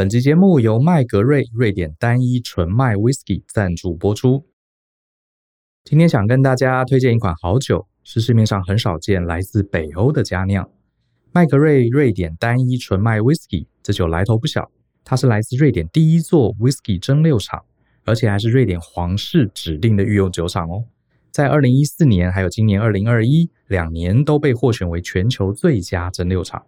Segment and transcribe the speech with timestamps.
[0.00, 4.46] 本集节目由麦格瑞瑞典单一纯麦 Whisky 赞助播出。
[5.84, 10.66] 今天想跟大家推荐一款好酒，是市面上很少见来自北欧的佳酿——
[11.32, 13.66] 麦格瑞瑞典单一纯麦 Whisky。
[13.82, 14.70] 这酒来头不小，
[15.04, 17.62] 它是来自瑞典第一座 Whisky 蒸馏厂，
[18.06, 20.86] 而且还是瑞典皇室指定的御用酒厂哦。
[21.30, 26.64] 在二零一四年还有今年二零二一两年都被获选为全球最佳蒸馏厂。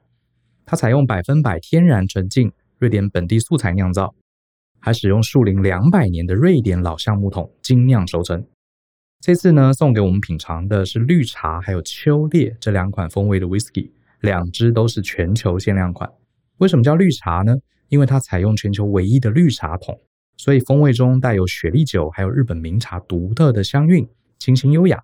[0.66, 2.52] 它采用百分百天然纯净
[2.82, 4.12] 瑞典本地素材酿造，
[4.80, 8.44] 还使用树龄两百年的瑞典老橡木桶精酿熟成。
[9.20, 13.92] 这次呢，送给我们品尝的是绿茶还有秋猎这两款风味的 whisky，
[14.22, 16.10] 两支都是全球限量款。
[16.56, 17.54] 为什么叫绿茶呢？
[17.88, 19.96] 因为它采用全球唯一的绿茶桶，
[20.36, 24.08] 所以风味中带有雪莉酒还有日本名茶独特的香韵，
[24.40, 25.00] 清新优雅。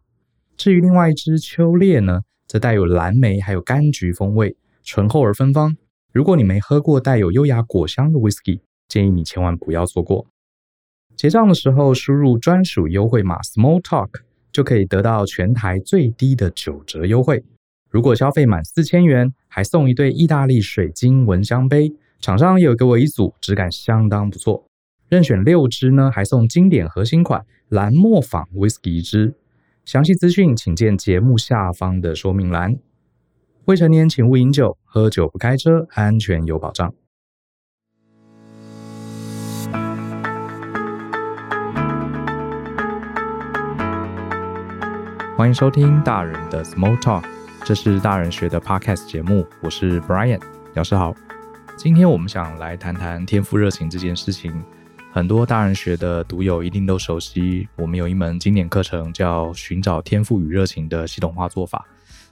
[0.57, 5.77] 至于另外一支秋烈呢，则带有蓝莓还有柑橘风味，醇厚而芬芳。
[6.13, 10.27] 如果你没喝过带有优雅果香的 whisky，建议你千万不要错过。
[11.17, 14.09] 结账的时候输入专属优惠码 Small Talk，
[14.53, 17.45] 就可以得到全台最低的九折优惠。
[17.91, 21.93] 如果消费满四千元，还送一对意大利水晶闻香杯。
[22.21, 24.65] 厂商也有给我一组，质感相当不错。
[25.09, 29.35] 任选六支呢，还送经典核心款蓝磨坊 Whisky 一支。
[29.85, 32.79] 详细资讯请见节目下方的说明栏。
[33.69, 36.91] 未成年请勿饮酒，喝酒不开车，安全有保障。
[45.37, 47.23] 欢迎收听大人的 Small Talk，
[47.63, 50.41] 这是大人学的 Podcast 节目，我是 Brian，
[50.73, 51.15] 老师好。
[51.77, 54.65] 今天我们想来谈谈天赋热情这件事情。
[55.13, 61.85] 很多大人学的读友一定都熟悉，我们有一门经典课程叫《寻找天赋与热情》的系统化做法。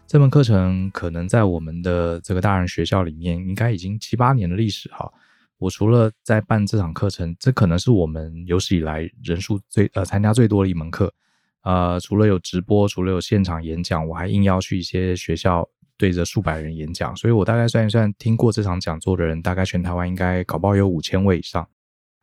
[0.08, 5.12] 这门课程可能在我们的这个大人学校里面，应该已经七八年的历史哈。
[5.58, 11.12] 我除了在办这场课程，这可能是我们有史以来人数最呃参加最多的一门课。
[11.62, 21.68] 呃，除了有直播，除了有现场演讲，我还应邀去一些学校对着数百人演讲，所以我大概算一算，听过这场讲座的人，大概全台湾应该搞不好有五千位以上。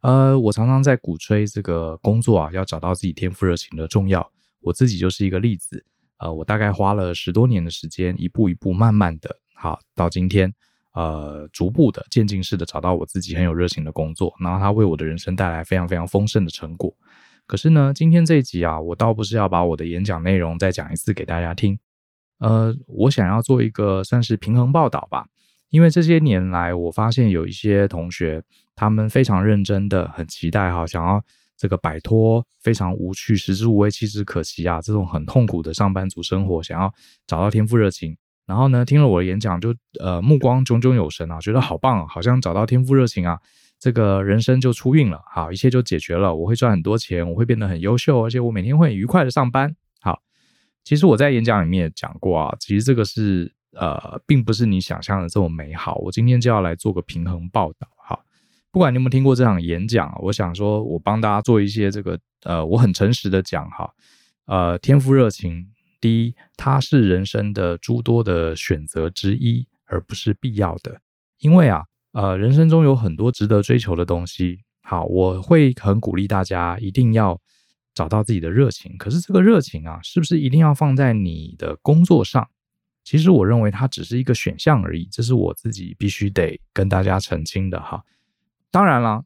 [0.03, 4.31] 呃，我常常在鼓吹这个工作啊，要找到自己天赋热情的重要，
[4.61, 5.85] 我自己就是一个例子。
[6.17, 10.53] 呃，我大概花了十多年的时间，一步一步慢慢的，好，到今天，
[10.93, 16.93] 呃，逐步的渐进式的找到我自己很有热情的工作，然后它为我的人生带来非常非常丰盛的成果。
[17.45, 21.77] 可是呢，今天这一集啊，我倒不是要把我的演讲内容再讲一次给大家听。
[22.39, 25.27] 呃，我想要做一个算是平衡报道吧，
[25.69, 28.43] 因为这些年来，我发现有一些同学，
[28.75, 31.23] 他们非常认真的，很期待哈，想要
[31.57, 36.93] 这个摆脱非常无趣、食之无味、弃之可惜啊这种很痛苦的上班族生活，想要
[37.27, 38.17] 找到天赋热情。
[38.45, 43.39] 然后呢，听了我的演讲，就呃目光炯炯有神啊，觉得好棒啊，好像找到天赋热情啊。
[43.79, 46.33] 这个人生就出运了，好，一切就解决了。
[46.33, 49.75] 我会赚很多钱，我会变得很优秀，而且我每天会很愉快的上班。
[50.01, 50.21] 好，
[50.83, 55.95] 其实我在演讲里面也讲过啊，其实这个是呃，并不是你想象的这么美好。
[55.95, 57.87] 我今天就要来做个平衡报道。
[58.73, 63.89] 不管你有没有听过这场演讲，我想说我帮大家做一些这个呃，我很诚实的讲哈，
[64.47, 65.67] 呃，天赋热情，
[66.01, 70.99] 第一，它是人生的诸多的选择之一，而不是必要的，
[71.39, 71.83] 因为啊。
[72.13, 74.59] 呃，人生中有很多值得追求的东西。
[74.83, 77.41] 好，我会很鼓励大家一定要
[77.95, 78.95] 找到自己的热情。
[78.99, 82.47] 可是这个热情啊，是不是一定要放在你的工作上？
[83.03, 85.09] 其实我认为它只是一个选项而已。
[85.11, 88.03] 这是我自己必须得跟大家澄清的哈。
[88.73, 89.23] 当然了，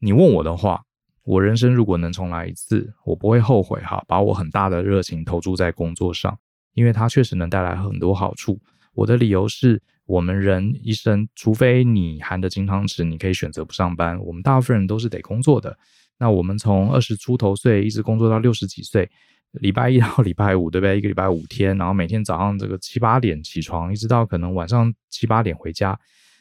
[0.00, 0.82] 你问我的话，
[1.22, 6.36] 我人生如果能重来一次，我不会后悔哈，把我很大的热情投注在工作上，
[6.74, 8.60] 因为它确实能带来很多好处。
[8.94, 9.80] 我的理由是。
[10.08, 14.18] 我们人一生，除非你含着金汤匙，你可以选择不上班。
[14.24, 15.78] 我们大部分人都是得工作的。
[16.16, 19.10] 那我们从二十出头岁一直工作到六十几岁，
[19.52, 20.96] 礼拜一到礼拜五，对不对？
[20.96, 26.00] 一个礼拜五天，然后每天早上这个七八点起床，一直到可能晚上七八点回家，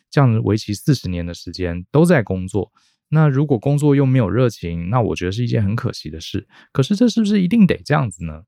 [0.10, 2.72] 这样为期四十年的时间都在工作。
[3.10, 6.48] 那如果工作又没有热情，那我觉得是一件很可惜的事。
[6.74, 8.44] 可是这是不是一定得这样子呢？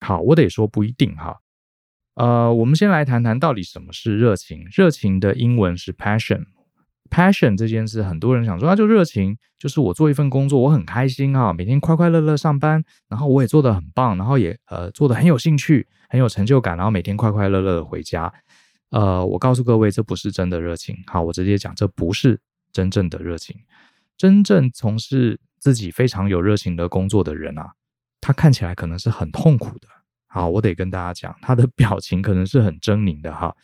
[0.00, 1.38] 好，我得说不一定哈。
[2.14, 4.66] 呃，我们先来谈谈到底什么是热情。
[4.70, 6.46] 热情的英文是 passion。
[7.10, 18.32] passion 这件事，很多人想说，那就热情，就是我做一份工作，我很开心啊，每天快快乐乐上班，然后我也做得很棒，然后也呃做得很有兴趣，很有成就感，然后每天快快乐乐的回家。
[18.92, 20.96] 呃，我告诉各位，这不是真的热情。
[21.06, 22.38] 好，我直接讲，这不是
[22.72, 23.58] 真正的热情。
[24.16, 27.72] 真正从事自己非常有热情的工作的人啊，
[28.20, 29.88] 他看起来可能是很痛苦的。
[30.26, 33.56] 好，我得跟大家讲，他的 表情可能是很狰狞的哈。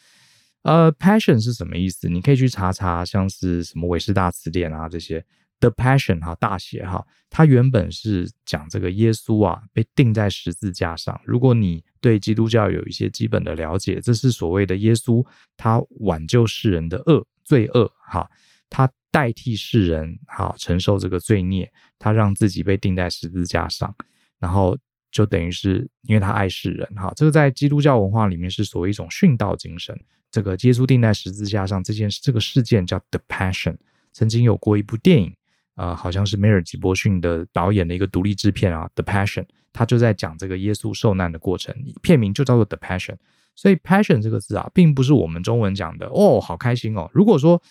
[0.63, 2.09] 呃，passion 是什么意思？
[2.09, 5.25] 你可以去查查，像是什么韦氏大词典啊这些。
[5.61, 11.21] The Passion 哈大写哈，它原本是讲这个耶稣啊被钉在十字架上。
[11.25, 15.27] 如果你对基督教有一些基本的了解，这是所谓的耶稣
[15.57, 18.31] 他挽救世人的恶罪恶哈，
[18.71, 21.69] 他代替世人哈承受这个罪孽，
[21.99, 23.93] 他让自己被钉在十字架上，
[24.39, 24.79] 然后
[25.11, 27.13] 就等于是因为他爱世人哈。
[27.17, 29.99] 这个在基督教文化里面是所谓一种殉道精神。
[30.31, 33.77] 这个耶稣钉在十字架上这件这个事件叫 The Passion，
[34.13, 35.35] 曾经有过一部电影。
[35.79, 39.43] 呃，好像是梅尔吉伯逊的导演的一个独立制片啊，《The Passion》，
[39.73, 41.73] 他就在讲这个耶稣受难的过程，
[42.03, 43.15] 片名就叫做《The Passion》。
[43.55, 47.09] 所以 “passion” 这个字啊，并不是我们中文讲的哦，好开心哦。
[47.13, 47.63] 如果说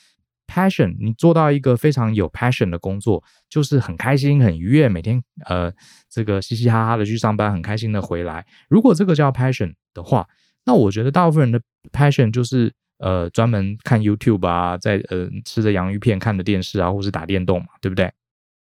[0.47, 5.71] “passion”，你做到一个非常有 passion 的工作，就是很开心、很愉悦，每天呃，
[6.09, 8.45] 这个嘻嘻哈哈的去上班，很开心的回来。
[8.69, 10.27] 如果这个叫 passion 的话，
[10.65, 11.61] 那我觉得大部分人的
[11.91, 12.73] passion 就是。
[12.97, 18.11] 呃，专门看 YouTube 啊，在呃吃着洋芋片看着电视啊，或是打电动嘛，对不对？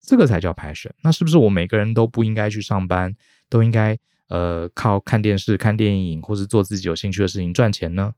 [0.02, 0.90] 这个才叫 passion。
[1.02, 3.14] 那是不是我每个人都不应该去上班，
[3.49, 8.12] 都应该呃靠看电视、看电影，或是做自己有兴趣的事情赚钱呢？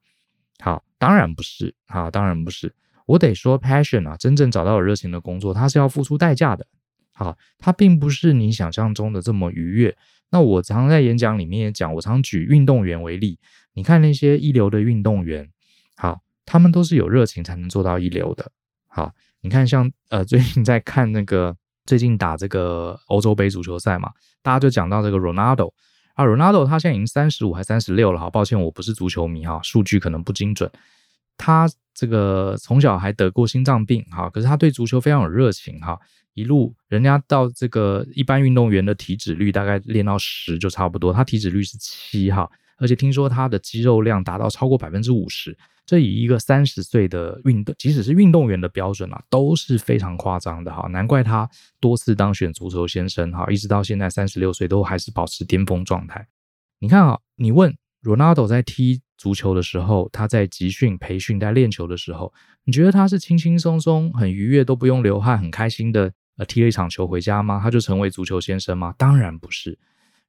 [0.61, 1.75] 好，当然不是。
[1.87, 2.75] 好，当然不是。
[3.07, 6.67] 我得说，passion 啊，真正找到有热情的工作，它是要付出代价的。
[7.13, 9.97] 好，它并不是你想象中的这么愉悦。
[10.31, 13.39] 那我常在演讲里面也讲，我常举运动员为例，
[13.73, 15.51] 你看那些一流的运动员。
[15.99, 18.51] 好，他们都是有热情才能做到一流的。
[18.87, 21.57] 好，你看像呃最近在看那个
[21.87, 25.73] 最近打这个欧洲杯足球赛嘛，大家就讲到这个 Ronaldo
[26.15, 28.21] 啊，Ronaldo 他现在已经三十五还三十六了。
[28.21, 30.71] 好，抱歉我不是足球迷哈，数据可能不精准。
[31.37, 35.99] 他这个从小还得过心脏病哈，可是他对足球非常有热情哈，
[36.35, 42.49] 一路人家到这个一般运动员的体脂率大概练到十就差不多，他体脂率是七哈，
[42.79, 45.57] 而且听说他的肌肉量达到超过百分之五十。
[45.85, 50.87] 这以一个三十岁的运动，即使是运动员的标准啊，都是非常夸张的哈。
[50.89, 51.49] 难怪他
[51.81, 56.29] 多次当选足球先生哈，一直到现在三十六岁都还是保持巅峰状态。
[56.79, 62.35] 你看啊，你问 Ronaldo 在踢足球的时候，他在集训、培训、在练球的时候，
[62.65, 67.59] 你觉得他是轻轻松松、很愉悦，都不用流汗、很开心的呃踢了一场球回家吗？
[67.63, 68.95] 他就成为足球先生吗？
[68.99, 69.79] 当然不是。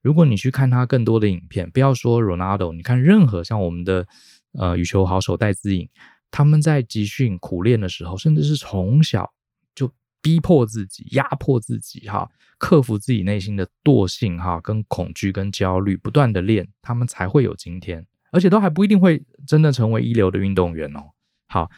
[0.01, 4.07] 如果你去看他更多的影片，不要说 Ronaldo，你看任何像我们的。
[4.53, 5.87] 呃，羽球好手戴资颖，
[6.31, 9.31] 他们在集训苦练的时候，甚至是从小
[9.75, 9.91] 就
[10.23, 21.11] 逼迫自己、压迫自己，哈，克服自己内心的惰性，哈，跟恐惧、跟焦虑，不断的练，他们才会有今天，而且都还不一定会真的成为一流的运动员哦。
[21.47, 21.69] 好，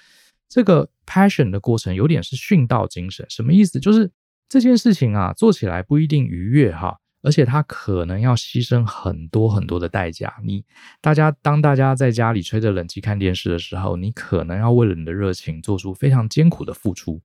[0.47, 3.81] 这个 passion 的过程有点是殉道精神，什么意思？
[3.81, 4.09] 就是
[4.47, 7.00] 这件事情啊，做起来不一定愉悦，哈。
[7.21, 10.33] 而且他可能要牺牲很多很多的代价。
[10.43, 10.63] 你
[10.99, 17.21] 大家当大家在家里吹着冷气看电视的时候，你可能要为了你的热情做出非常艰苦的付出。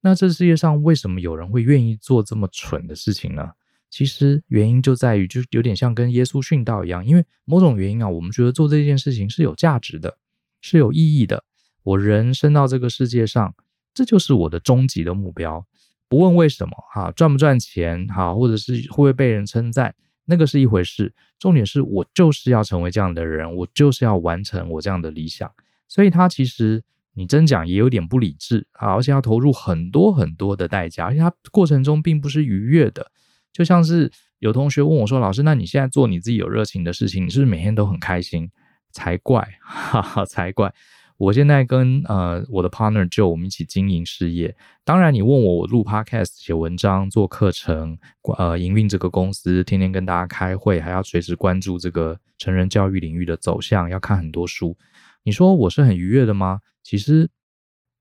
[0.00, 3.52] 那这世界上为什么有人会愿意做这么蠢的事情呢？
[3.90, 10.18] 其实原因就在于，就有点像跟耶稣殉道一样，因为某种原因啊，我们觉得做这件事情是有价值的，
[10.60, 11.44] 是有意义的。
[11.84, 13.54] 我人生到这个世界上，
[13.94, 15.64] 这就是我的终极的目标。
[16.14, 19.92] 不问为什么哈，赚不赚钱哈，或者是会不会被人称赞，
[20.26, 21.12] 那个是一回事。
[21.40, 25.50] 重点是我就是要成为这样的人，我就是要完成我这样的理想。
[25.88, 26.82] 所以他其实
[27.14, 33.10] 你真讲也有点不理智啊，而且要投入很多很多的代价，而且他过程中并不是愉悦的。
[33.52, 38.50] 就像是有同学问我说：“老师，那你现在做你自己有热情的事情，你是不是每天都很开心？”
[38.92, 40.72] 才怪，哈哈，才怪。
[41.16, 44.54] 我现在跟呃我的 partner 就我们一起经营事业。
[44.82, 47.96] 当然，你问我我录 podcast、写文章、做课程、
[48.36, 54.76] 呃营运这个公司，天天跟大家开会，还要随时关注这个成人教育领域的走向，要看很多书。
[55.22, 56.60] 你说我是很愉悦的吗？
[56.82, 57.30] 其实，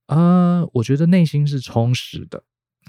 [0.08, 2.44] 呃，我觉得内心是充实的，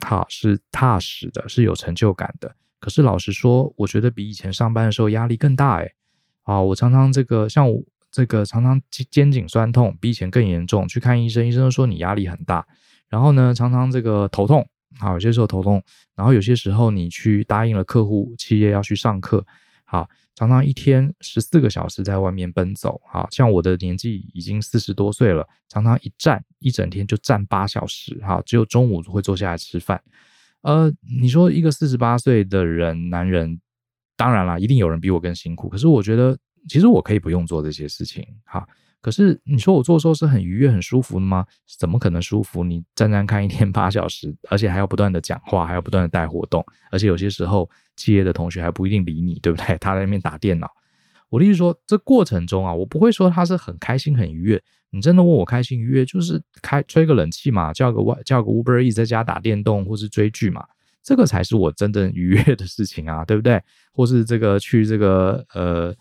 [0.07, 2.57] 好，是踏实的，是有成就感的。
[2.81, 5.93] 可是老实说，我觉得比以前上班的时候压力更大诶。
[6.45, 7.83] 啊，我常常这个像我。
[8.14, 8.80] 这个常常
[9.11, 12.64] 肩颈酸痛，比以前更严重，去看医生，医生都说你压力很大。
[13.09, 14.64] 然后呢，常常这个头痛，
[15.00, 15.83] 好，有些时候头痛。
[16.14, 19.44] 然后有些时候你去答应了客户企业要去上课，
[19.85, 30.00] 好，常常一天十四个小时在外面奔走，好，像我的年纪已经四十多岁了，常常一站一整天就站八小时，好，只有中午会坐下来吃饭。
[30.62, 30.88] 呃，
[31.21, 33.61] 你说一个四十八岁的人，男人，
[34.16, 35.68] 当然啦，一定有人比我更辛苦。
[35.68, 36.38] 可是我觉得。
[36.68, 38.66] 其实我可以不用做这些事情，哈。
[39.00, 41.44] 可是你说我做的时候是很愉悦、很舒服的吗？
[41.78, 42.64] 怎么可能舒服？
[42.64, 49.76] 你站站看一天八小时，而且还要不断的讲话，还要不断的带活动，而且有些时候企业的同学还不一定理你，对不对？
[49.78, 50.71] 他在那边打电脑。
[51.28, 54.62] 我的意思说，这过程中啊，我不会说他是很开心、很愉悦。
[54.88, 60.64] 你真的问我开心愉悦，就是开吹个冷气嘛，叫个外叫个 Uber E 在家打电动或是追剧嘛，
[61.02, 63.61] 这个才是我真正愉悦的事情啊，对不对？
[63.92, 65.94] 或是这个去这个呃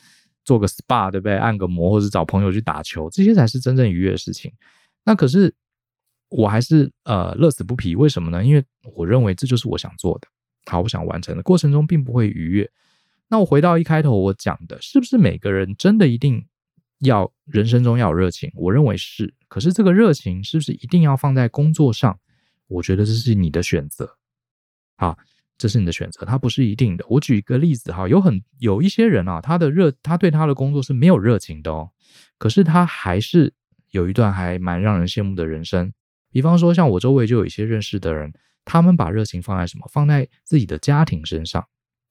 [0.43, 1.35] 做个 SPA，对不对？
[1.35, 4.51] 按个摩，或是找朋友去打球，这些才是真正愉悦的事情。
[5.03, 5.53] 那可是
[6.29, 8.43] 我还是呃乐此不疲，为什么呢？
[8.43, 8.63] 因为
[8.95, 10.27] 我认为这就是我想做的，
[10.65, 12.69] 好，我想完成的过程中并不会愉悦。
[13.29, 16.45] 那我回到一开头我讲的，是不是每个人真的一定？
[16.99, 19.33] 要人生中要有热情，我认为是。
[19.49, 22.17] 可是这个热情是不是一定要放在工作上？
[22.67, 24.09] 我觉得这是你的选择。
[24.95, 25.17] 好，
[25.57, 27.05] 这是你的选择，它不是一定的。
[27.07, 31.89] 我举一个例子哈，有很有一些人啊，他的热，他对他的工作是没有热情的哦。
[32.37, 33.53] 可是他还是
[33.91, 35.93] 有一段还蛮让人羡慕的人生。
[36.29, 38.33] 比方说，像我周围就有一些认识的人，
[38.65, 39.87] 他们把热情放在什么？
[39.91, 41.65] 放在自己的家庭身上。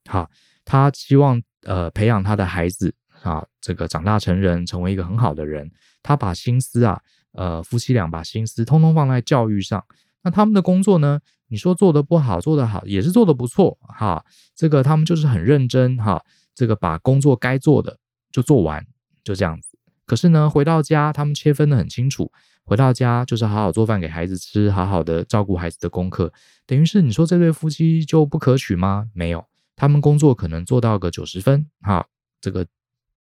[0.05, 0.29] 哈，
[0.65, 2.95] 他希望呃培养他的孩子。
[3.23, 5.71] 啊，这个长大成人，成为一个很好的人，
[6.03, 7.01] 他把心思啊，
[7.35, 9.85] 呃，夫妻俩把心思通通放在教育上。
[10.25, 11.21] 那他们的工作呢？
[11.53, 14.25] 你说做得不好，做得好，也是做得不错哈。
[14.57, 17.99] 这个他们就是很认真哈，这个把工作该做的
[18.33, 18.83] 就做完，
[19.23, 19.77] 就这样子。
[20.07, 22.33] 可是呢，回到家他们切分得很清楚，
[22.65, 26.33] 回到家就是好好做饭给孩子吃，好好的照顾孩子的功课。
[26.67, 29.09] 等于是你说这对夫妻就不可取吗？
[29.13, 29.45] 没有，
[29.77, 32.07] 他们工作可能做到个九十分哈，
[32.41, 32.67] 这个。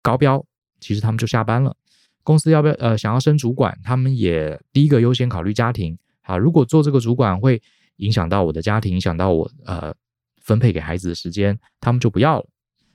[0.03, 0.43] 高标，
[0.81, 1.77] 其实他们就下班了。
[2.23, 5.99] 公司要不要呃想要升主管，他们也第一个优先考虑家庭。
[6.23, 7.61] 好，如果做这个主管会
[8.01, 9.95] 影响到我的家庭，影响到我呃
[10.43, 12.47] 分配给孩子的时间，他们就不要了。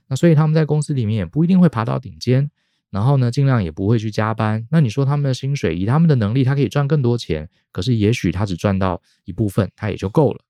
[0.08, 2.50] 那所以他们在公司里面也不一定会爬到顶尖，
[2.90, 4.66] 然后呢，尽量也不会去加班。
[4.70, 10.40] 那你说他们的薪水，以他们的能力，他可以赚更多钱，可是也许他只赚到一部分，他也就够了。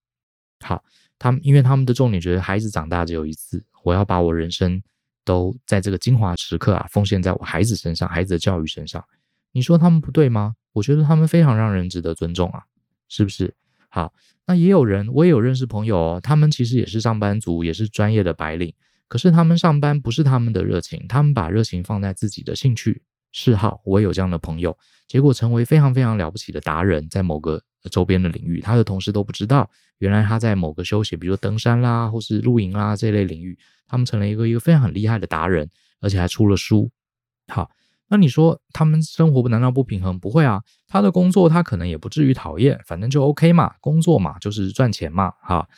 [0.60, 0.84] 好，
[1.18, 4.82] 他们因为他们的重点觉得孩子长大只有一次，我要把我人生。
[5.26, 9.04] 都在这个精华时刻啊，奉献在我孩子身上，孩子的教育身上。
[9.50, 10.54] 你说他们不对吗？
[10.72, 12.62] 我觉得他们非常让人值得尊重啊，
[13.08, 13.52] 是不是？
[13.88, 14.12] 好，
[14.46, 18.72] 那也有人，我也有认识朋友哦，他们其实也是上班族，也是专业的白领，
[19.08, 23.02] 可是他们上班不是他们的热情，他们把热情放在自己的兴趣
[23.32, 23.80] 嗜好。
[23.84, 24.76] 我也有这样的朋友，
[25.06, 33.58] 结果成为非常非常了不起的达人，在某个周边的领域，他的同事都不知道，原来他在某个休闲，比如说登山啦，或是露营啦这类领域。
[33.88, 36.90] 他们成了一个一个非常很厉害的达人，而且还出了书。
[37.46, 37.70] 好，
[38.08, 40.18] 那你说他们生活难道不平衡？
[40.18, 45.68] 不会啊，他的工作他可能也不至于讨厌，反正就 OK 嘛，工作嘛就是赚钱嘛，哈，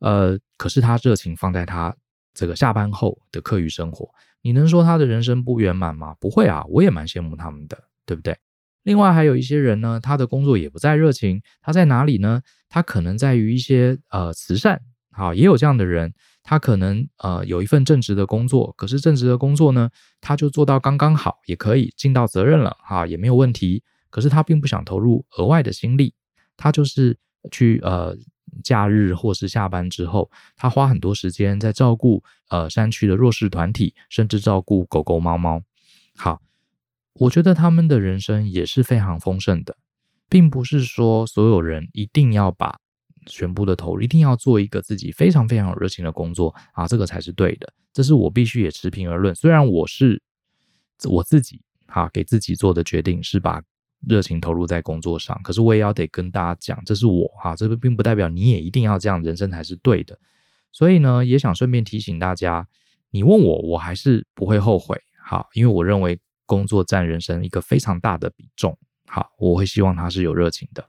[0.00, 1.94] 呃，可是他热情放在他
[2.34, 4.08] 这个下班后的课余生活，
[4.42, 6.14] 你能说他的人生不圆满吗？
[6.20, 8.36] 不会啊，我也蛮羡慕他们的，对不对？
[8.82, 12.42] 另外还有一些人呢，他的工作也不再热情，他在哪里呢？
[12.68, 14.80] 他可能在于一些呃慈善，
[15.10, 16.12] 好，也有这样的人。
[16.42, 19.90] 他可能呃有一份正职的工作，可是正职的工作呢，
[20.20, 23.82] 他就做到刚刚好，也可以尽到责任了哈，也没有问题。
[24.10, 26.14] 可是他并不想投入额外的心力，
[26.56, 27.18] 他就是
[27.50, 28.16] 去呃
[28.64, 35.60] 假日或是下班之后，他花很多时间在照顾呃山区的弱势团体，甚至照顾狗狗猫猫。
[36.16, 36.40] 好，
[37.12, 39.76] 我觉得他们的人生也是非常丰盛的，
[40.30, 42.80] 并不是说所有人一定要把。
[43.28, 47.72] 全部的投入，一定要做一个自己非常非常有热情的工作啊，这个才是对的。
[47.92, 49.34] 这是我必须也持平而论。
[49.34, 50.20] 虽然我是
[51.04, 53.62] 我自己哈，给自己做的决定是把
[54.06, 60.18] 热情投入在工作上，可是我也要得跟大家讲，这是我哈，这个并不代表你也一定要这样，人生才是对的。
[60.70, 62.68] 所以呢，也想顺便提醒大家，
[63.10, 70.88] 你问我，我还是不会后悔哈，因为我认为工作占人生一个非常大的比重，好，我会希望他是有热情的。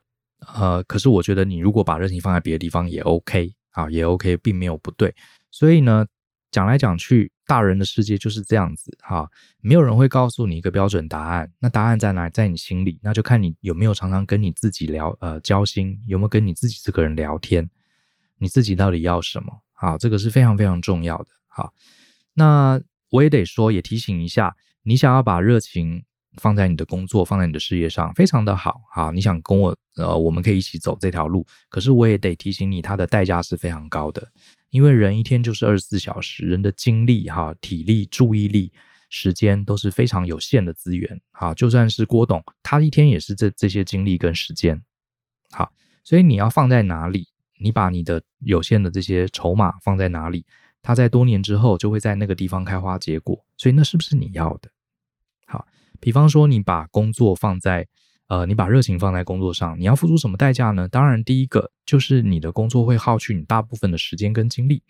[0.56, 5.14] 呃，可是我觉得你如果把热情放在别的地方也 OK 啊，也 OK，并没有不对。
[5.52, 6.06] 所以呢，
[6.50, 9.30] 讲来讲去，大人的世界就是这样子哈，
[9.62, 11.52] 没有人会告诉你一个标准答案。
[11.60, 12.30] 那答案在哪？
[12.30, 17.70] 在你心里，那就看你有没有常常跟你自己聊，呃，交心，有没有跟你自己这个人聊天，
[18.38, 19.62] 你自己到底要什么？
[19.74, 21.28] 好，这个是非常非常重要的。
[21.48, 21.74] 好，
[22.34, 26.04] 那我也得说，也提醒一下，你想要把热情。
[26.38, 28.82] 放在你的工作，放在你的事业上，非常的好。
[28.94, 31.46] 好，你想跟我，呃，我们可以一起走这条路。
[31.68, 34.26] 可是我也得提醒你，它的代价是非常高的。
[34.70, 38.72] 因为人一天就是二十四小时，人的精力、哈、体力、注意力、
[39.10, 41.20] 时间都是非常有限的资源。
[41.32, 44.82] 好，就算是郭董，他一天也是这这些精力跟时间。
[45.52, 45.72] 好，
[46.04, 47.28] 所以你要放在哪里？
[47.60, 50.46] 你把你的有限的这些筹码放在哪里？
[50.82, 53.44] 它在多年之后就会在那个地方开花结果。
[53.58, 54.70] 所以那是不是你要的？
[55.46, 55.68] 好。
[56.02, 57.86] 比方说，你把工作放在，
[58.30, 60.88] 呃，你把热情放在工作上，你要付出什么代价呢？
[60.88, 64.84] 当然，第一个就是你的工作会耗去你大部分的时间跟精力，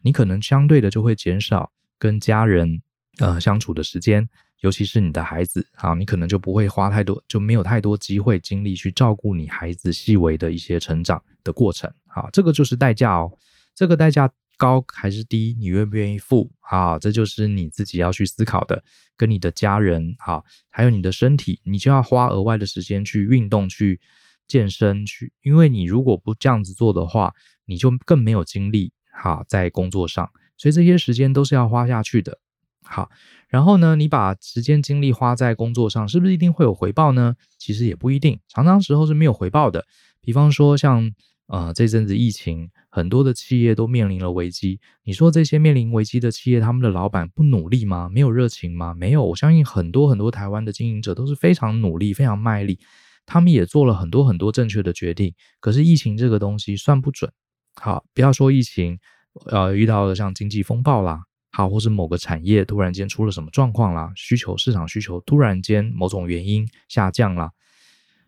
[0.00, 2.80] 你可能相对的就会减少跟家人
[3.18, 4.28] 呃相处的时间，
[4.60, 13.36] 尤其是你的孩子，啊，你可能就不会花太多，就没有太多机会精力去照顾你孩子细微的一些成长的过程，好，这个就是代价哦，
[13.74, 16.50] 这个代价高还是低，你愿不愿意付？
[16.60, 18.82] 啊，这就是你自己要去思考的，
[19.16, 24.00] 跟你的家人，啊，还有你的身体，你就要花额外的时间去运动，去
[24.46, 27.34] 健身，去，因为你如果不这样子做的话，
[27.66, 30.30] 你就更没有精力，好，在工作上。
[30.56, 32.38] 所以这些时间都是要花下去的，
[32.82, 33.10] 好，
[33.48, 37.34] 然后呢，你把时间精力花在工作上，是不是一定会有回报呢？
[37.58, 39.84] 其实也不一定，常常时候是没有回报的。
[40.20, 41.12] 比方说像
[41.46, 44.80] 呃这阵子疫情，很多的企业都面临了危机。
[45.02, 48.08] 你说这些面临危机的企业，他们的老板不努力吗？
[48.12, 48.94] 没有热情吗？
[48.94, 52.78] 没有，我相信很多很多台湾的经营者都是非常努力、非常卖力，
[53.26, 55.34] 他们也做了很多很多正确的决定。
[55.60, 57.30] 可是疫情这个东西算不准，
[57.74, 58.98] 好，不要说疫情。
[59.46, 67.50] 呃，遇到了像经济风暴啦，好，或是某个产业突然间出了什么状况啦，需求市场需求突然间某种原因下降啦，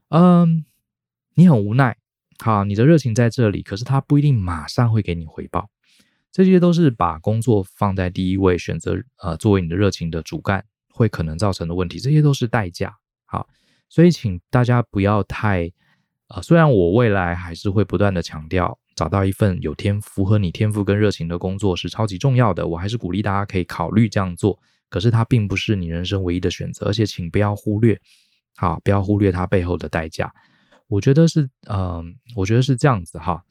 [0.08, 0.64] 嗯，
[1.36, 1.96] 你很无奈，
[2.38, 5.68] 好，你的热情在这里，可是它不一定马上会给你回报，
[6.30, 13.48] 这些都是把工作放在第一位，选择呃作为你的热情的主干，会可能造成的问题，这些都是代价，好，
[13.88, 15.70] 所以请大家不要太，
[16.28, 18.78] 呃，虽然我未来还是会不断的强调。
[18.96, 24.58] 找到一份有天符合你天赋跟热情的工作是超级重要的，我还是鼓励大家可以考虑这样做。
[24.88, 28.00] 可是它并不是你人生唯一的选择，而且请不要忽略，
[28.56, 30.32] 好，不要忽略它背后的代价。
[30.88, 33.42] 我觉得是，嗯、我觉得是这样子哈。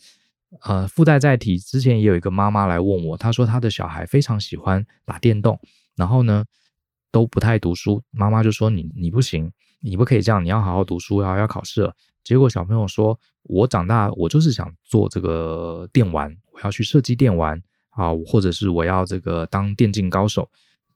[0.62, 5.60] 呃，附带在提，之前也有一个妈妈来问我，她说她的小孩非常喜欢打电动，
[5.96, 6.46] 然后呢
[7.12, 8.02] 都不太读书。
[8.12, 9.52] 妈妈就说你你不行，
[9.82, 11.94] 你不可以这样，你要好好读书，然后要考试了。
[12.24, 20.50] 结果小朋友说：“我长大，我就是想做这个电玩，我要去设计电玩啊，或者是我要这个当电竞高手，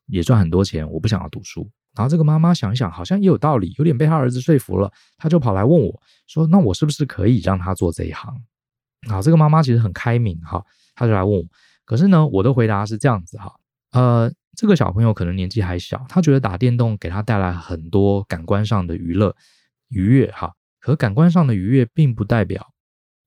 [0.07, 0.89] 也赚很多钱。
[0.89, 1.69] 我不想要读书。”
[1.99, 8.41] 然后这个妈妈想一想，好像也有道理，有点被他儿子说服了，他就跑来问我说：“那我是不是可以让他做这一行？”
[9.11, 10.63] 啊，这个妈妈其实很开明哈，
[10.95, 11.43] 他就来问我。
[11.83, 13.53] 可是呢，我的回答是这样子哈，
[13.91, 19.35] 呃，这个小朋友可能年纪还小，他觉得打电动给他带来很多感官上的娱乐
[19.89, 20.53] 愉悦哈。
[20.79, 22.65] 可感官上的愉悦，并不代表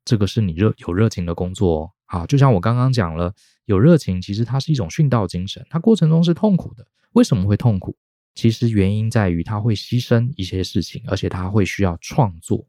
[0.02, 1.90] 这个是你热有热情的工作哦。
[2.06, 3.34] 好，就像我刚刚讲了，
[3.66, 6.86] 有热情其实它是一种殉道精神，它过程中是痛苦的。
[7.12, 7.94] 为什么会痛苦？
[8.34, 12.66] 其实原因在于他会牺牲一些事情，而且他会需要创作。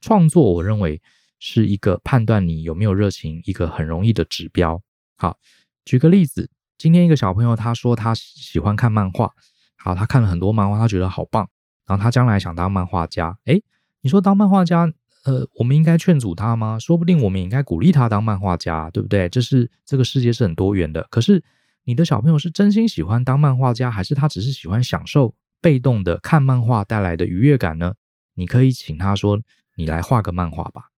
[0.00, 1.00] 创作，我认为
[1.38, 4.80] 是一个判断你有没有热情一个很容易的指标。
[5.16, 5.38] 好，
[5.84, 9.32] 举个例子，今天一个小朋友他说他喜欢看漫画，
[9.76, 11.48] 好，他看了很多漫画，他觉得好棒，
[11.86, 13.62] 然后他将来想当漫画家，诶。
[14.00, 14.92] 你说当漫画家，
[15.24, 16.78] 呃，我们应该劝阻他吗？
[16.78, 19.28] 说不定我们应该鼓励他当漫画家，对不对？
[19.28, 21.04] 这是这个世界是很多元的。
[21.10, 21.42] 可是
[21.88, 27.94] 你的小朋友是真心喜欢当漫画家，还是他只是喜欢享受被动的看漫画带来的愉悦感呢？
[28.34, 29.40] 你可以请他说
[29.74, 30.90] ：“你来画个漫画吧。”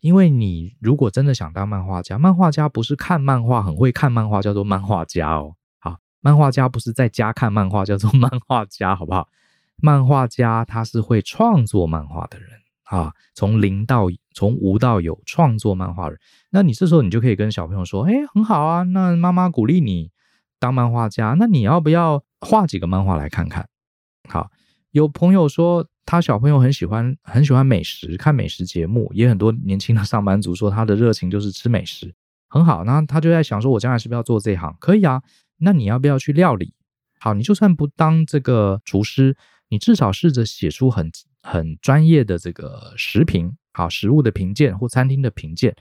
[0.00, 5.54] 因为你如果真的想当漫画家，漫画家不是看漫画很会看漫画叫做漫画家哦。
[5.78, 9.26] 好，漫画家不是在家看漫画叫做漫画家，好不好？
[9.76, 12.50] 漫画家他是会创作漫画的人
[12.82, 16.18] 啊，从零到从无到有创作漫画人。
[16.50, 20.10] 那你这时候你就可以跟小朋友说：“哎，很好啊，那妈妈鼓励你
[20.64, 23.68] 当漫画家，那你要不要画几个漫画来看看？”
[24.30, 24.50] 好，
[24.92, 32.14] 有朋友说他小朋友很喜欢很喜欢美食，看美食节目，也很多年轻的上班族说他的热情就是吃美食，
[32.48, 32.82] 很好。
[32.84, 35.22] 那他就在想说：“我将来是不是要做这一行？”可以啊，
[35.58, 36.72] 那你要不要去料理？
[37.20, 39.36] 好，你就算不当这个厨师。
[39.70, 41.10] 你至少试着写出很
[41.42, 45.74] 很专业的这个食评，好，食物的评鉴或餐厅的评鉴，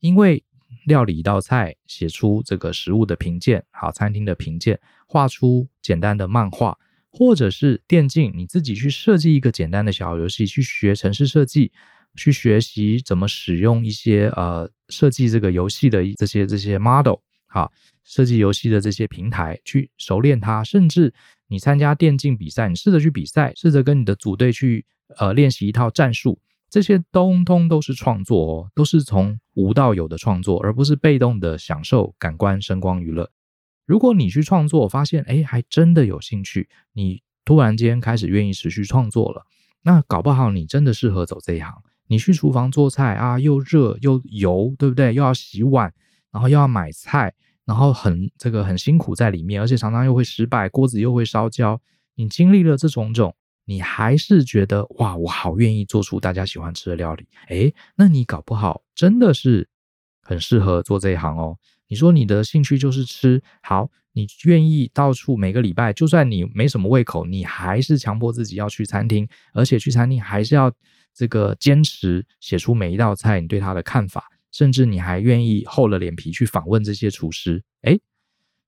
[0.00, 0.42] 因为
[0.86, 6.78] 料理一道菜，写出这个食物的评鉴，好，餐厅的评鉴，画出简单的漫画，
[7.10, 11.72] 或者是电竞，你自己去设计一个简单的小游戏，去学城市设计，
[12.16, 17.72] 去学习怎么使用一些呃设计这个游戏的这些这些 model，好，
[18.04, 21.12] 设计游戏的这些平台，去熟练它，甚至。
[21.50, 24.84] 你参加电竞比赛，你试着去比赛，试着跟你的组队去
[25.16, 33.28] 呃练习一套战术，这些通通都是创作哦，都是从无到有的创作，而不是被动的享受感官声光娱乐。
[33.84, 39.44] 如果你去创作，发现哎还真的有兴趣，你突然间开始愿意持续创作了，
[39.82, 41.74] 那搞不好你真的适合走这一行。
[42.06, 45.12] 你去厨房做菜啊，又热又油，对不对？
[45.12, 45.92] 又要洗碗，
[46.30, 47.34] 然后又要买菜。
[47.64, 51.78] 然后很这个很辛苦在里面，而且常常又会失败，锅子又会烧焦。
[52.14, 53.34] 你经历了这种种，
[53.68, 57.26] 你还是觉得哇，我好愿意做出大家喜欢吃的料理。
[57.48, 59.68] 诶，那你搞不好真的是
[60.22, 61.54] 很适合做这一行哦。
[61.86, 70.72] 你说你的兴趣就是吃，好，你愿意到处每个礼拜，就算你没什么胃口，你还是强迫自己要去餐厅，而且去餐厅还是要
[71.12, 78.00] 这个坚持写出每一道菜你对它的看法，甚至你还愿意厚了脸皮去访问这些厨师，诶，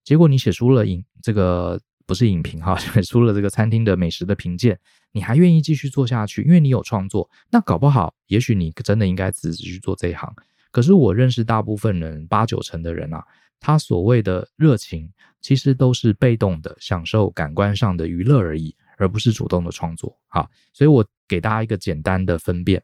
[0.04, 1.80] 结果你写出了影这个
[2.10, 4.76] 不是影评哈， 写出了这个餐厅的美食的评鉴，
[5.12, 10.28] 你还愿意继续做下去，因为你有创作，那搞不好，也许你真的应该辞职去做这一行。
[10.72, 13.24] 可是我认识大部分人，八九成的人啊，
[13.60, 15.08] 他所谓的热情，
[15.40, 20.18] 其实都是被动的享受感官上的娱乐而已，而不是主动的创作。
[20.26, 22.82] 好，所以我给大家一个简单的分辨，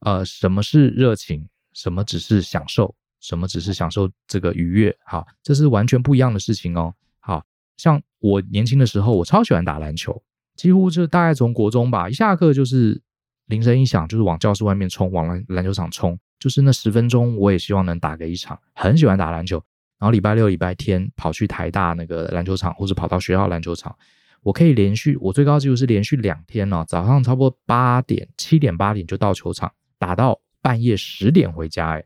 [0.00, 6.92] 呃，什么是热情，什么只是享受，什么只是享受这个愉悦，好，这是完全不一样的事情哦。
[7.20, 7.44] 好，
[7.76, 10.22] 像我年轻的时候，我超喜欢打篮球，
[10.56, 13.02] 几乎就大概从国中吧，一下课就是
[13.46, 16.18] 铃声一响，就是往教室外面冲，往篮篮球场冲。
[16.38, 18.58] 就是那十分钟，我也希望能打个一场。
[18.74, 19.62] 很喜欢打篮球，
[19.98, 23.94] 然后礼拜六、礼拜天跑去台大那个篮球场，或者跑到学校篮球场，
[24.42, 32.04] 我可以连续，我最高纪录是连续两天哦，早上差不多八点、七点、八点就到球场，打到半夜十点回家，哎，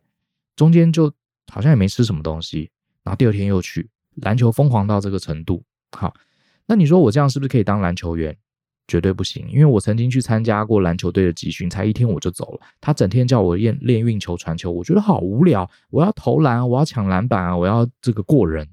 [0.57, 1.12] 中间就
[1.53, 2.70] 好像也没吃什么东西，
[3.05, 5.62] 然后第二天又去篮球，疯狂到这个程度。
[5.96, 6.14] 好，
[6.66, 8.37] 那你说我这样是不是可以当篮球员？
[8.87, 12.61] 绝对不行，因为我曾经去参加过篮球队的集训，才一天我就走了。
[12.83, 15.66] 他整天叫我练练运球、传球，我觉得好无聊。
[15.88, 18.68] 我要投篮，我要抢篮板啊，我要这个过人。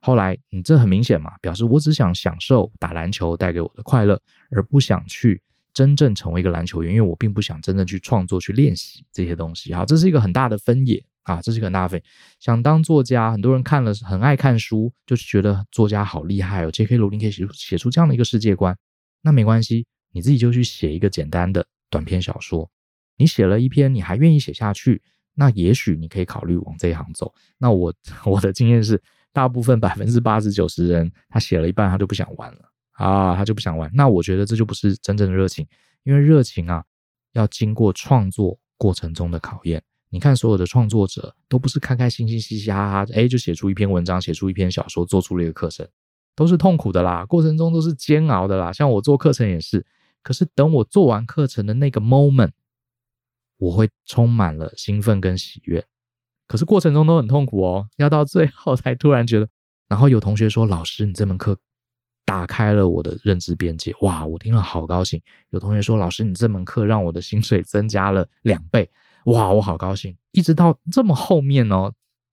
[0.00, 5.40] 后来，你这很明显嘛，表示我只想享受打篮球带给我的快乐，而不想去
[5.72, 9.72] 真正成为一个篮球员，因为我并不想真正去创作、去练习这些东西。
[9.72, 12.04] 好，这是一个很大的分野啊，这是一个很大的分野。
[12.40, 16.96] 想当作家，很多人看了很爱看书，就是觉得作家好厉害哦，J.K.
[16.96, 18.76] 罗琳可以写出写出这样的一个世界观。
[19.20, 22.70] 那没关系，你自己就去写一个简单的短篇小说。
[23.16, 25.02] 你写了一篇，你还愿意写下去，
[25.34, 27.34] 那也许你可以考虑往这一行走。
[27.58, 27.92] 那我
[28.24, 29.00] 我的经验是，
[29.32, 32.60] 大部分百分之八十九十人，他写了一半，他就不想玩了
[32.92, 33.90] 啊，他就不想玩。
[33.92, 35.66] 那我觉得这就不是真正的热情，
[36.04, 36.84] 因为热情啊，
[37.32, 39.82] 要经过创作过程中的考验。
[40.10, 45.86] 你看，所有的创作者都不是开开心心、嘻嘻哈哈，哎，就写出一篇文章，写出一篇小说，做出了一个课程。
[46.34, 48.72] 都是痛苦的啦，过程中都是煎熬的啦。
[48.72, 49.84] 像我做课程也是，
[50.22, 52.52] 可是等我做完课程的那个 moment，
[53.56, 55.84] 我会充满了兴奋跟喜悦。
[56.46, 59.48] 可是过程中都很痛苦哦，要到最后才突然觉得。
[59.88, 61.58] 然后有同学说：“老师，你这门课
[62.24, 65.20] 打开了我的认知边界。”哇，我听了好高兴。
[65.50, 68.88] 有同学说：“老师，你这门课让我的薪水增加了两倍。”
[69.32, 70.16] 哇，我好高兴。
[70.32, 71.92] 一直到这么后面哦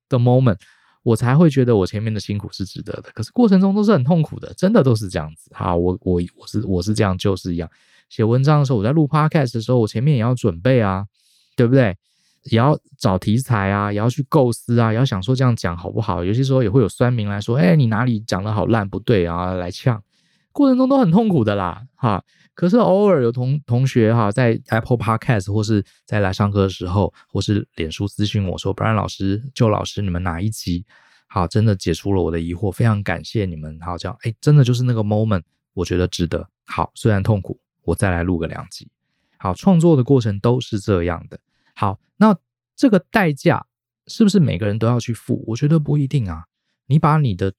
[0.09, 0.57] 的 moment。
[1.03, 5.51] 我才会觉得我前面的辛苦是值得的，可是过程中都是很痛苦的，真的都是这样子。
[5.53, 7.69] 好，我我我是我是这样，就是一样。
[8.09, 11.05] 写文章的时候，我在录 podcast 的时候，我前面也要准备啊，
[11.55, 11.95] 对不对？
[12.45, 16.23] 也要找题材啊，也要去构思啊，也要想说这样讲好不好？
[16.23, 20.01] 有些时候也会有酸民来说，哎，你哪里讲的好烂，不对啊，来呛。
[20.51, 22.23] 过程中都很痛苦的啦，哈。
[22.55, 30.85] 可是偶尔有同同学哈，在 Apple Podcast 或是在来上课的时候，或是脸书咨询我说不然老师、就老师，你们哪一集
[31.27, 31.45] 好？
[31.45, 33.77] 真的解除了我的疑惑，非常感谢你们。
[33.81, 36.49] 好，这样，哎，真的就是那个 moment，我觉得值得。
[36.65, 38.89] 好，虽然痛苦，我再来录个两集。
[39.37, 41.37] 好，创作的过程都是这样的。
[41.75, 42.35] 好，那
[42.75, 43.67] 这个代价
[44.07, 45.43] 是不是每个人都要去付？
[45.45, 46.45] 我觉得不一定啊。
[46.87, 47.53] 你把你的。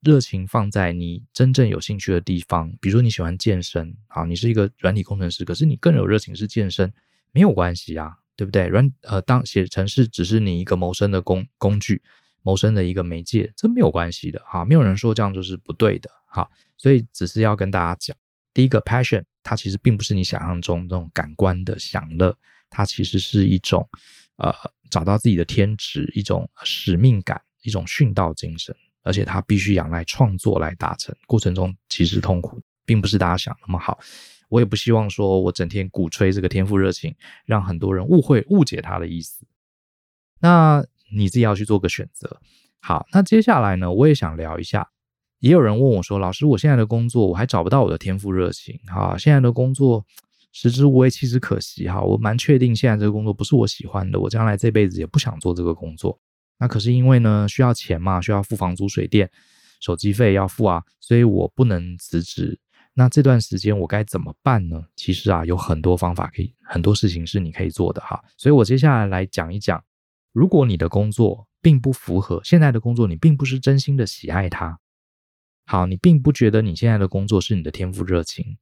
[0.00, 6.90] 热情放在你真正有兴趣的地方，比如说你喜欢健身，啊，你是一个软体工程师，可是你更有热情是健身，
[7.32, 8.66] 没有关系啊，对不对？
[8.68, 12.02] 软呃，当写程式只是你一个谋生的工工具，
[12.42, 18.16] 谋生的一个媒介，这没有关系的哈，没有人说这样就是不对的哈，所以只是要跟大家讲，
[18.54, 22.34] 第一个 passion，它其实并不是你想象中那种感官的享乐，
[22.70, 23.86] 它其实是一种
[24.36, 24.50] 呃
[24.88, 28.74] 找到自己的天职，一种使命感，一种殉道精神。
[29.02, 33.98] 而且他必须仰赖创作来达成，过程中其实痛苦，并不是大家想那么好。
[34.48, 37.14] 我也不希望说我整天鼓吹这个天赋热情，
[37.46, 39.46] 让很多人误会误解他的意思。
[40.40, 40.84] 那
[41.14, 42.40] 你自己要去做个选择。
[42.80, 44.88] 好，那接下来呢，我也想聊一下。
[45.38, 50.04] 也有人问我说：“老师，我现在的工作我还找不到我的天赋热情，哈，现在的工作
[50.52, 56.18] 食之无味，弃之可惜，哈，我蛮确定现在这个工作不是我喜欢的，我将来这辈子也不想做这个工作。”
[56.60, 59.28] 那可是因为呢，需要钱嘛，需要付房租、水电、
[59.80, 62.60] 手机费要付啊，所以我不能辞职。
[62.92, 64.84] 那这段时间我该怎么办呢？
[64.94, 68.22] 其实啊，有很多方法可以，很多事情是你可以做的哈。
[68.36, 69.82] 所以我接下来来讲一讲，
[70.32, 74.78] 如果你的工作并不符合现在的工作，你并不是真心的喜爱它，
[75.64, 78.58] 好，你并不觉得你现在的工作是你的天赋热情，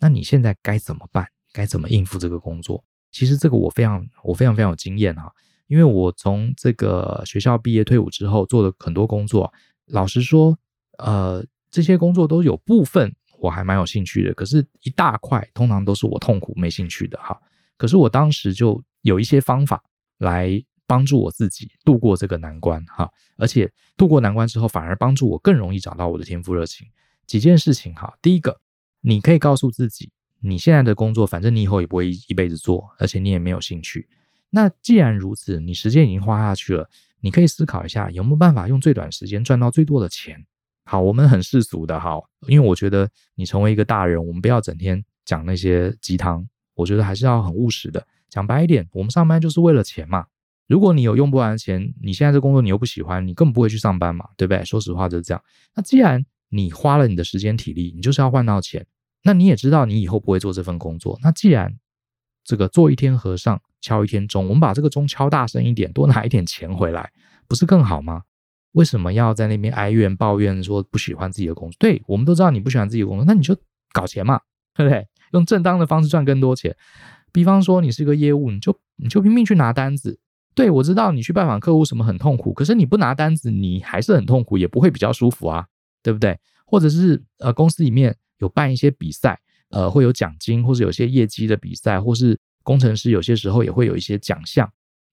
[0.00, 1.28] 那你现在该怎么办？
[1.52, 2.82] 该怎么应付这个工作？
[3.12, 5.30] 其实这个我非常，我非常非常有经验哈。
[5.74, 9.52] 因为我从这个学校毕业退伍之后做了很多工作，
[9.86, 10.56] 老实说，
[10.98, 17.36] 呃，这些工作都有部分我还蛮有兴趣的，可是一大块通常都是我痛苦没兴趣的哈。
[17.76, 19.82] 可是我当时就有一些方法
[20.18, 26.86] 来帮助我自己度过这个难关哈，而且度过难关之后，反而帮助我更容易找到我的天赋热情。
[27.26, 28.60] 几件事情哈，第一个，
[29.00, 34.08] 你可以告诉自己，你现在的工作，反正你以后也不会一一辈子做，而且你也没有兴趣。
[34.54, 36.88] 那既然如此，你时间已经花下去了，
[37.20, 40.46] 你可以思考一下，有没有办法用最短时间赚到最多的钱？
[40.84, 48.06] 好，我们很世俗的哈，因为我觉得你成为一个大人，我们不要整天讲那些鸡汤，我觉得还是要很务实的。
[48.30, 50.26] 讲白一点，我们上班就是为了钱嘛。
[50.68, 54.64] 如果你有用不完的钱，你现在这工作你又不喜欢，你根本不会去上班嘛，对不对？
[54.64, 55.42] 说实话就是这样。
[55.74, 58.86] 那既然你花了你的时间体力，你就是要换到钱。
[59.24, 61.18] 那你也知道你以后不会做这份工作。
[61.22, 61.74] 那既然
[62.44, 67.10] 这个做一天和尚敲一天钟，我们把这个钟敲大声一点，多拿一点钱回来，
[67.46, 68.22] 不是更好吗？
[68.72, 71.76] 为什么要在那边哀怨抱怨说不喜欢自己的工作？
[71.78, 73.54] 对，我们都知道你不喜欢自己的工作，那你就
[73.92, 74.40] 搞钱嘛，
[74.74, 75.06] 对不对？
[75.32, 76.74] 用正当的方式赚更多钱。
[77.32, 80.18] 比方说你是个业务，你就你就拼命去拿单子。
[80.54, 85.66] 对，我知道你去拜访客户什么很痛苦，可是你不拿单子，你还是很痛苦，也不会比较舒服啊。
[86.02, 86.38] 对不对？
[86.66, 94.68] 或者是呃，公司里面有办一些比赛，呃，会有奖金，或者有些业绩的比赛，或是工程师有些时候也会有一些奖项。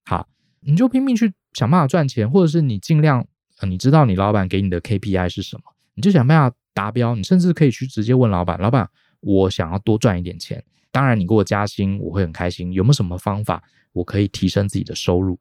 [0.05, 0.27] 好，
[0.61, 3.27] 你就拼命去想办法赚钱，或者是你尽量，
[3.59, 7.13] 呃，你知道你老板给你的 KPI 是什么，你就想办法达标。
[7.15, 12.73] 你甚至可以去直接问老板，老板，我想要多赚一点钱，当然你给我加薪，我会很开心。
[12.73, 13.61] 有没有什么方法
[13.91, 15.37] 我可以提升自己的收入？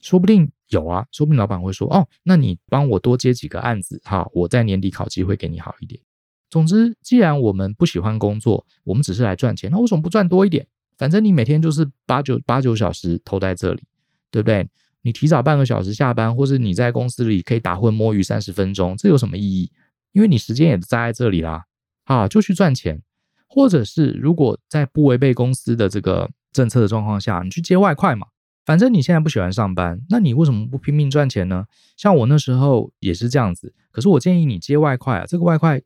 [0.00, 6.00] 说不定有啊，说不定老板会说哦，那你帮我多接几个案子，哈，我在年底考机会给你好一点。
[6.48, 10.68] 总之，既然我们不喜欢工作，我们只是来赚钱，那为什么不赚多一点？
[10.96, 13.82] 反正你每天就是八九八九小时投在这里，
[14.30, 14.68] 对不对？
[15.02, 19.70] 你提早半个小时下班，或是你在公司里可以打混摸鱼三十分钟，这有什么意义？
[20.12, 21.64] 因为你时间也栽在这里啦，
[22.04, 23.02] 啊，就去赚钱，
[23.46, 28.26] 或者是如果在不违背公司的这个政策的状况下，你去接外快嘛。
[28.64, 31.66] 反正你现在不喜欢上班，那你为什么不拼命赚钱呢？
[31.96, 35.80] 像我那时候也是这样子，可是我建议你接外快啊，这个外快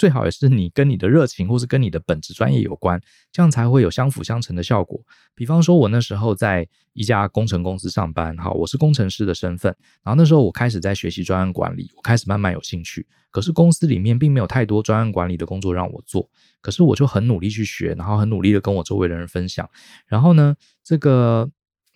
[0.00, 2.98] 最好也是你跟你的热情或是跟你的本职专业有关，
[3.30, 4.98] 这样才会有相辅相成的效果。
[5.34, 13.06] 比方说，我那时候在一家工程公司上班，好，我是工程师的身份，然后那时候我开始在学习专案管理，我开始慢慢有兴趣。
[13.30, 16.26] 可是公司里面并没有太多专案管理的工作让我做，
[16.62, 19.68] 可是我就很努力去学，然后很努力的跟我周围的人分享，
[20.06, 21.50] 然后呢，这个。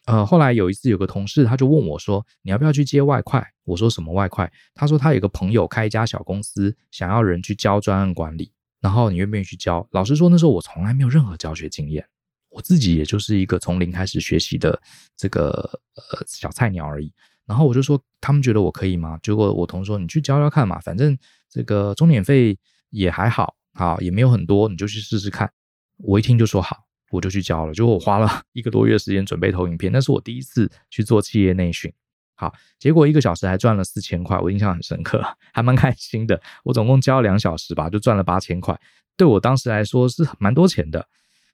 [0.07, 12.07] 呃，后来有一次，有个同事他就问我说：“你要不要去接外快？”我说：“什么外快？”他说：“他有个朋友开一家小公司，想要人去教专案管理，然后你愿不愿意去教？”老实说，那时候我从来没有任何教学经验，
[12.51, 14.79] 我自己也就是一个从零开始学习的
[15.17, 15.49] 这个
[15.95, 17.11] 呃小菜鸟而已。
[17.47, 21.17] 然后我就说：“他们觉得我可以吗？”结果我同事说：“你去教教看嘛，反正
[21.49, 22.59] 这个钟点费
[22.91, 25.51] 也还好，好也没有很多，你就去试试看。”
[25.97, 26.85] 我一听就说好。
[27.15, 31.93] 我就去教了，结果我花了一个多月时间准备投影片，那是我第一次去做企业内训。
[32.35, 35.23] 好，结果一个小时还赚了四千块，我印象很深刻，
[35.55, 36.41] 还蛮开心的。
[36.65, 38.77] 我总共教了两小时吧，就赚了八千块，
[39.17, 41.07] 对我当时来说是蛮多钱的。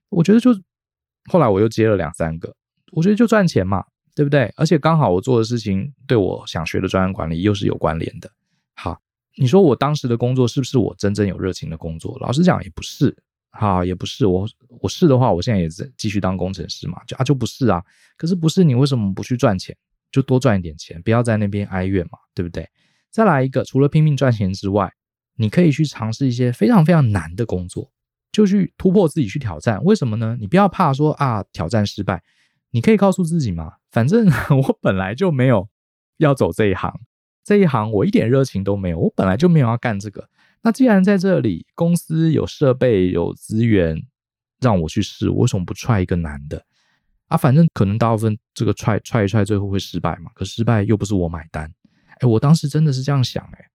[0.09, 0.51] 我觉得就
[1.31, 2.55] 后来我又接了两三个，
[2.93, 4.51] 我觉得就赚钱嘛，对不对？
[4.57, 8.31] 而且刚好我做的事情对我想学的专案管理又是有关联的。
[8.75, 8.99] 好，
[9.37, 12.19] 你说我当时的工作是不是我真正有热情的工作？
[12.21, 13.15] 老实讲也不是。
[13.51, 14.49] 好，也不是我，
[14.81, 17.83] 我是的话，我现在也是继续当工程师嘛，就啊就不是啊。
[18.17, 19.77] 可是不是你为什么不去赚钱，
[20.13, 22.69] 就多赚一点钱，不要在那边哀怨嘛，对不对？
[23.11, 24.93] 再来一个，除了拼命赚钱之外，
[25.37, 27.91] 你可以去尝试一些非常非常难的工作，
[28.31, 29.83] 就去突破自己去挑战。
[29.83, 30.37] 为什么呢？
[30.39, 32.23] 你不要怕说啊挑战失败，
[32.71, 34.29] 你可以告诉自己嘛，反正
[34.63, 35.69] 我本来就没有
[36.19, 36.93] 要走这一行，
[37.43, 40.29] 这一行我一点热情都没有，我本来就没有要干这个。
[40.63, 44.03] 那既然在这里，公司有设备有资源
[44.61, 46.63] 让我去试，我为什么不踹一个男的
[47.29, 47.37] 啊？
[47.37, 50.31] 反正可能大部分这个踹踹一踹，最后会失败嘛。
[50.35, 51.73] 可失败又不是我买单，
[52.19, 53.71] 哎，我当时真的是这样想哎。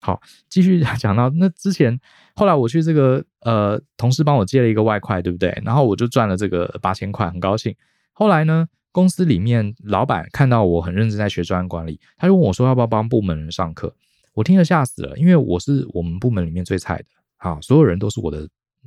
[0.00, 0.20] 好，
[0.50, 1.98] 继续 讲到那之前，
[2.34, 5.56] 后来我去这个呃，同事帮我借了一个外快，对不对？
[5.64, 7.74] 然后我就赚了这个八千块，很高兴。
[8.12, 13.94] 后来呢，公司里面老板看到我很认真在学专案管理，他就问我说要不要帮部门人上课。
[14.34, 18.46] 我听了吓死了，因为我是我们部门里面最菜的，啊，所有人都是我的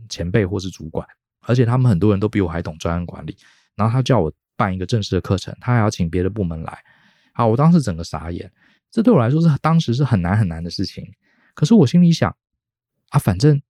[0.10, 1.08] 前辈或是主管，
[1.42, 3.36] 而且他们很多人都比我还懂专案管理。
[3.76, 6.80] 然后他叫我办一个正式的课程，他还要请别的部门来，
[7.34, 8.52] 好，我当时整个傻眼，
[8.92, 11.06] 这对我来说是当时是很难很难的事情。
[11.54, 12.36] 可是我心里想，
[13.10, 13.62] 啊，反正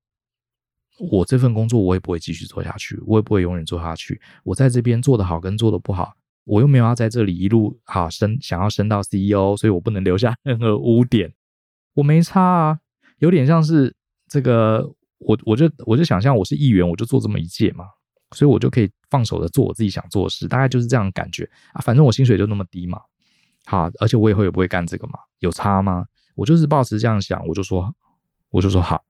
[0.97, 4.19] 我这份工作我也不会继续做下去，我也不会永远做下去。
[4.43, 6.13] 我在这边做得好跟做得不好，
[6.45, 11.33] 我又没有要在这里一路好升，想要升到 CEO，所以我不能留下任何污点。
[11.97, 12.79] 我没差啊，
[13.17, 13.95] 有点像是
[14.29, 17.85] 这个，我我就我就想象我是议员，我就做这么一届嘛，
[18.35, 21.81] 所以我就可以放手的做我自己想做的事，大概就是这样的感觉啊。
[21.81, 23.01] 反正我薪水就那么低嘛，
[23.65, 26.05] 好，而且我以后也不会干这个嘛，有差吗？
[26.35, 27.91] 我就是抱持这样想，我就说，
[28.51, 29.03] 我就说好。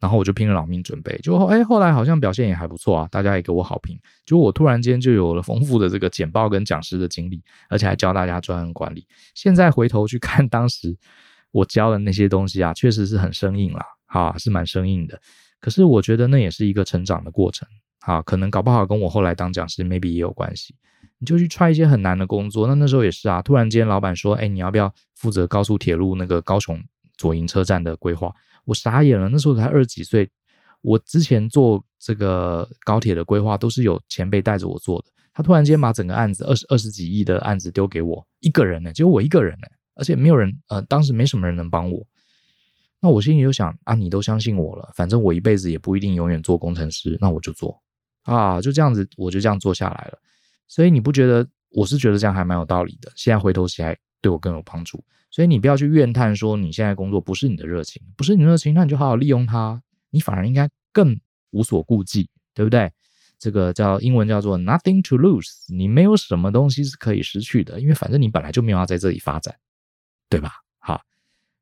[0.00, 3.96] 然后我就拼了老命准备，就哎，后来好像表现也还不错啊，大家也给我好评。
[4.26, 9.06] 就我突然间就有了丰富的这个简报跟讲师的经历，而且还教大家专案管理。
[9.36, 10.96] 现在回头去看当时
[11.52, 15.20] 我教的那些东西啊，确实是很生硬啦，哈，是蛮生硬的。
[15.60, 17.68] 可是我觉得那也是一个成长的过程，
[18.00, 20.74] 啊，可能搞不好跟我后来当讲师 maybe 也有关系。
[21.18, 26.82] 你就去 try 一些很难的工作，那那时候也是啊，突然间老板说，哎，你要不要负责高速铁路那个高雄
[27.16, 28.34] 左营车站的规划？
[28.64, 30.28] 我傻眼了，那时候才二十几岁。
[30.80, 35.08] 我之前做这个高铁的规划，都是有前辈带着我做的。
[35.32, 42.06] 他突然间把整个案子二十二十几亿的案子丢给我一个人呢，只有我一个人呢，而且没有人，呃，当时没什么人能帮我。
[43.00, 47.82] 那我心里就想啊，你都相信我了，反正我一辈子也不一定永远做工程师，那我就做
[48.22, 50.18] 啊，就这样子，我就这样做下来了。
[50.68, 51.48] 所以你不觉得？
[51.74, 53.10] 我是觉得这样还蛮有道理的。
[53.16, 55.02] 现在回头起来，对我更有帮助。
[55.30, 59.82] 所以你不要去怨叹说你现在工作不是你的热情，不是你热情，那你就好好利用它。
[60.10, 61.18] 你反而应该更
[61.52, 62.92] 无所顾忌，对不对？
[63.38, 69.56] 这个叫英文叫做 nothing to lose，你没有什么东西是可以失去的，因为反正你本来就没有要在这里发展，
[70.32, 70.52] 对吧？
[70.78, 71.00] 好，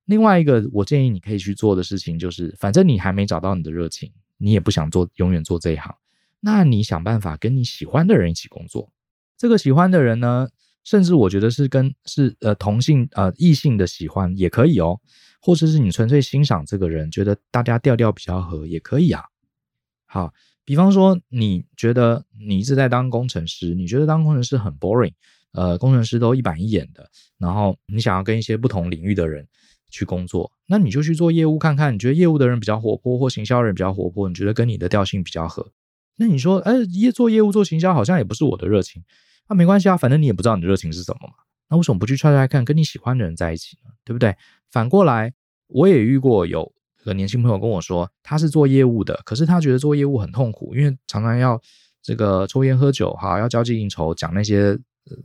[0.04, 5.94] 另外一个我建议你可以去做的事情就是，反正你还没找到你的热情，你也不想做永远做这一行，
[6.40, 8.92] 那你想办法跟你喜欢的人一起工作。
[9.36, 10.48] 这个喜欢的人呢？
[10.82, 14.98] 甚至我觉得是跟是呃同性呃异性的喜欢也可以哦，
[15.42, 19.22] 或者是你纯粹欣赏这个人，觉得大家调调比较合也可以啊。
[20.06, 20.32] 好，
[20.64, 25.12] 比方说你觉得你一直在当工程师，你觉得当工程师很 boring，
[25.52, 27.08] 呃，工程师都一板一眼的，
[27.38, 29.46] 然后你想要跟一些不同领域的人
[29.90, 35.72] 去工作，那你就去做业务看看，你觉得业务的人比较活泼，或行销人比较活泼，你觉得跟你的调性比较合，
[36.16, 39.02] 那你说，哎，业做业务做行销好像也不是我的热情。
[39.48, 41.34] 那、没关系啊，反正你也不知道你的热情是什么嘛。
[41.68, 43.90] 那为什么不去 try try 看，跟你喜欢的人在一起呢？
[44.04, 44.36] 对不对？
[44.70, 45.32] 反过来，
[45.66, 46.72] 我也遇过有
[47.04, 51.60] 个年轻朋友跟我说，他是做业务的，可是他觉得做业务很痛苦，因为常常要
[52.00, 54.78] 这个抽烟喝酒，哈，要交际应酬，讲那些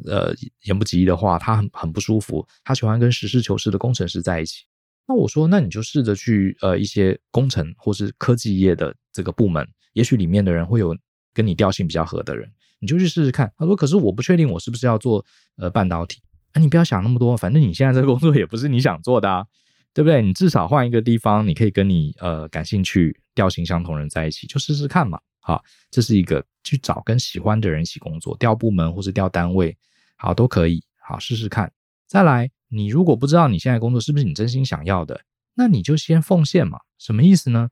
[0.05, 2.45] 呃言不及义的话，他很很不舒服。
[2.63, 4.63] 他喜欢跟实事求是的工程师在一起。
[5.07, 10.97] 那我说，那你就试着去呃一些工程或是科技业的这个部门，也许里面的人会有
[11.33, 12.51] 跟你调性比较合的人。
[12.79, 13.51] 你就去试试看。
[13.57, 15.23] 他说：“可是我不确定我是不是要做
[15.57, 16.21] 呃半导体。
[16.51, 19.45] 啊，你不要想那么多，反正你现在这个工作也不是你想做的啊，
[19.95, 20.21] 对不对？
[20.21, 25.17] 你至少换一个地方，你可以跟你呃感兴趣、调性相同人在一起，就试试看嘛。
[25.39, 29.75] 好，这是一个去找跟喜欢的人一起工作，调部门或是调单位，
[30.17, 30.83] 好都可以。
[30.99, 31.71] 好，试试看。
[32.05, 35.21] 再来，你如果不知道你现在工作是不是你真心想要的，
[35.55, 36.77] 那你就先奉献嘛。
[36.99, 37.69] 什么意思呢？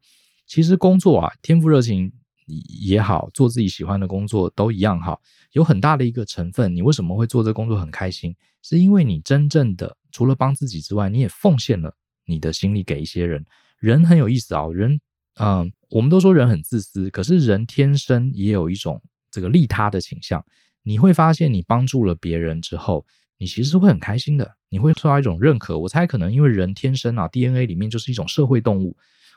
[0.47, 2.11] 其实工作啊，天赋热情。”
[2.45, 5.21] 也好，做自己喜欢的工作都一样好，
[5.53, 6.75] 有很大的一个成分。
[6.75, 8.35] 你为什么会做这工作很开心？
[8.61, 13.45] 是因为你真正的除了帮自己之外，你也奉献了你的心力给一些人。
[13.79, 14.99] 人很有意思啊，人，
[15.39, 20.43] 嗯，我们都说人很自私，可是人天生也有一种这个利他的倾向。
[20.83, 23.05] 你会发现，你帮助了别人之后，
[23.37, 25.77] 你其实会很开心的，你会受到一种认可。
[25.77, 28.95] 我猜可能因为人天生啊，DNA 里面就是一种社会动物，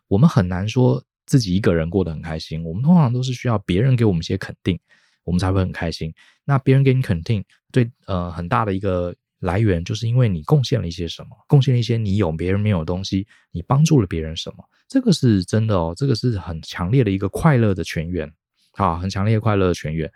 [0.08, 1.02] 我们很难说。
[1.26, 4.78] 自己一个人过得很开心，我们通常都是需要别人给我们一些肯定，
[5.24, 6.14] 我们才会很开心。
[6.44, 18.32] 那别人给你肯定，对，呃，很大的一个来源，就是因为你贡献了一些什么，贡献了一些你有别人没有的东西，你帮助了别人什么，这个是真的哦，这个是很强烈的一个快乐的泉源，
[18.72, 20.10] 啊，很强烈的快乐的泉源，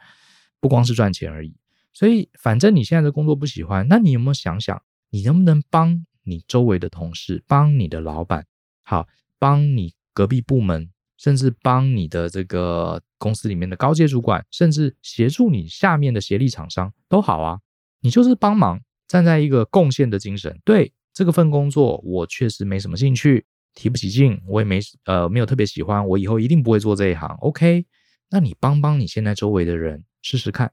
[0.61, 1.55] 不光是赚钱而已。
[1.93, 4.81] 所以，反正你现在的工作不喜欢，那你有没有想想，
[5.11, 8.47] 你能不能帮你周围的同事，帮你的老板，
[8.83, 9.07] 好，
[9.39, 10.91] 帮你隔壁部门？
[11.19, 17.61] 甚至帮你的这个公司里面的高阶主管，甚至协助你下面的协力厂商都好啊。
[18.01, 18.81] 你就是帮忙，
[19.11, 20.57] 站在一个贡献的精神。
[20.65, 23.45] 对这个份工作，我确实没什么兴趣，
[23.75, 27.29] 提不起劲，我也没呃没有特别喜欢，我以后一定不会做这一行。
[27.41, 27.85] OK，
[28.31, 30.71] 那你帮帮你现在周围的人试试看，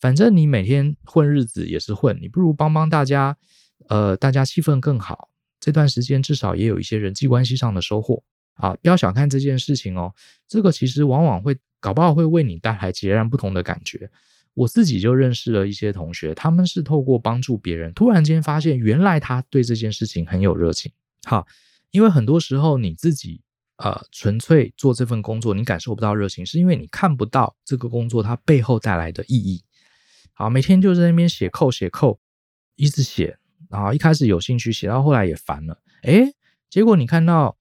[0.00, 3.36] 反正你每天混日子也是混，你不如帮帮大家，
[3.90, 5.28] 呃，大家气氛更好。
[5.60, 8.22] 这段时间至少也有一些人际关系上的收获。
[8.54, 10.14] 啊，不要小看这件事情哦，
[10.48, 14.08] 这个其实往往会搞不好会为你带来截然不同的感觉。
[14.54, 20.92] 我自己就认识了一些同学，他们是透过帮助别人，突然间发现原来他对这件事情很有热情。
[21.24, 21.46] 好，
[21.90, 23.40] 因为很多时候你自己
[23.76, 29.64] 呃纯粹做这份工作，你感受不到热情，是因为你看不到这个工作它背后带来的意义。
[30.32, 32.20] 好，每天就在那边写扣写扣，
[32.76, 33.38] 一直写，
[33.70, 36.32] 然后一开始有兴趣写到后来也烦了，诶，
[36.70, 37.56] 结果你看到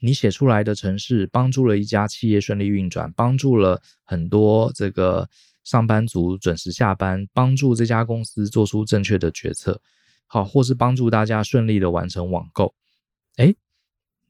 [0.00, 5.28] 你写出来的城市帮助了一家企业顺利运转，帮助了很多这个
[5.68, 9.82] 上班族准时下班，帮助这家公司做出正确的决策，
[10.26, 12.74] 好，或是帮助大家顺利的完成网购，
[13.36, 13.54] 诶，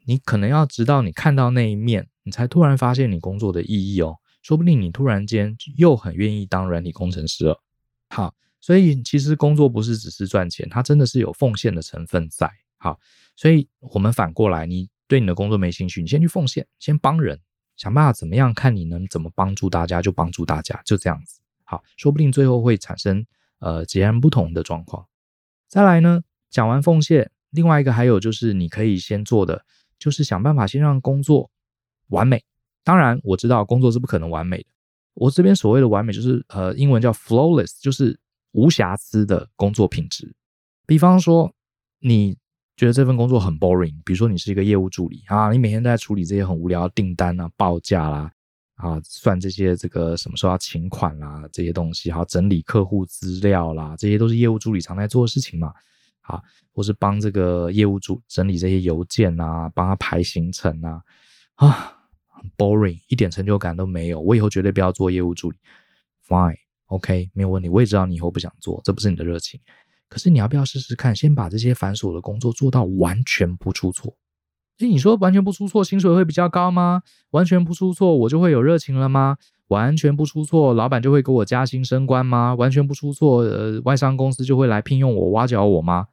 [0.04, 4.16] 你可能要直到你看到那一面，你才突然发现你工作的意义哦。
[4.42, 7.62] 说不定你突然间又很愿意当软体工程师了。
[8.08, 12.50] 好，所以其实工作不是只是赚钱，它真的是有奉献的成分在。
[12.78, 12.98] 好，
[13.36, 17.38] 所以我们反过来，你对你的工作没兴趣，你先去奉献，先帮人，
[17.78, 21.40] 想办法怎么样，看你能怎么帮助大家就帮助大家，就这样子。
[21.64, 23.24] 好，说不定最后会产生
[23.60, 25.06] 呃截然不同的状况。
[25.68, 29.64] 再来呢，讲完奉献，另外一个还有就是你可以先做的，
[29.98, 31.50] 就是想办法先让工作
[32.08, 32.44] 完美。
[32.82, 34.66] 当然，我知道工作是不可能完美的。
[35.14, 38.18] 我这边所谓的完美，就是呃，英文叫 flawless，就是
[38.52, 40.34] 无瑕疵的工作品质。
[40.86, 41.52] 比方说，
[41.98, 42.38] 你
[42.78, 48.32] 觉得这份工作很 boring，比如说你是一个业务助理啊，你每天都在处理这些很无聊的订单啊、报价啦
[48.76, 55.74] 啊、算这些这个什么时候要请款啦这些东西，还要整理客户资料啦，这些都是业务助理常在做的事情嘛。
[56.20, 56.40] 啊，
[56.72, 61.02] 或是帮这个业务组整理这些邮件啊，帮他排行程啊，
[61.56, 61.94] 啊。
[62.56, 64.20] boring，一点成就感都没有。
[64.20, 65.58] 我以后绝对不要做业务助理。
[66.28, 67.68] Fine，OK，没有问题。
[67.68, 69.58] 我也知道你以后不想做，这不是你的热情。
[70.08, 74.16] 可是你要不要试试看，先把这些繁琐的工作做到完全不出错？
[74.78, 77.02] 诶，你说完全不出错，薪水会比较高吗？
[77.30, 79.36] 完全不出错，我就会有热情了吗？
[79.68, 82.54] 完全不出错，老板就会给我加薪升官吗？
[82.54, 86.06] 完全不出错，呃，外商公司就会来聘用我、挖角我吗？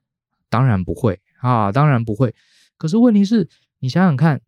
[0.49, 2.33] 当然不会啊，当然不会。
[2.77, 3.47] 可是问题是，
[3.79, 4.41] 你想想看。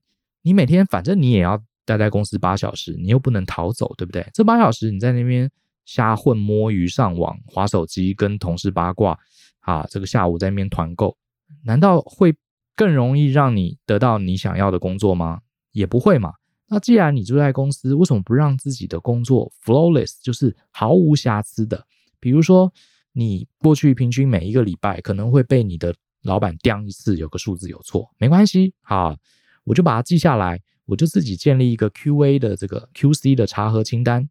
[0.43, 4.25] 你每天反正你也要待在公司八小时，你又不能逃走，对不对？
[4.33, 5.51] 这八小时你在那边
[5.87, 9.17] 瞎混、摸鱼、上网、划手机、跟同事八卦，
[9.61, 11.17] 啊，这个下午在那边团购，
[11.63, 12.35] 难道会
[12.75, 15.39] 更容易让你得到你想要的工作吗？
[15.71, 16.33] 也不会嘛。
[16.69, 21.87] 那既然你住在公司，为什么不让自己的工作 flawless，就是毫无瑕疵的？
[22.19, 22.71] 比如说，
[23.13, 29.17] 你过去平均每一个礼拜可能会被你的老板刁一次，有个数字有错，没关系，啊。
[29.63, 34.29] 我就把它记下来，我就自己建立一个 QA 的这个 QC 的查核清单。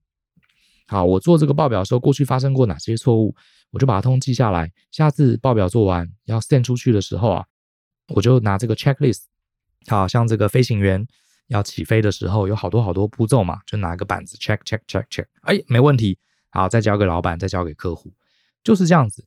[0.87, 3.35] 好，我做这个报表的时候，过去发生过哪些错误，
[3.71, 4.71] 我就把它通记下来。
[4.91, 7.45] 下次报表做完要 send 出去的时候啊，
[8.15, 9.25] 我就拿这个 checklist。
[9.89, 11.07] 好，像这个飞行员
[11.49, 16.19] 要起飞的时候，有好多好多步骤嘛，就拿一个板子 check check check check，哎，没问题。
[16.51, 18.13] 好，再交给老板，再交给客户，
[18.65, 19.27] 就是这样子。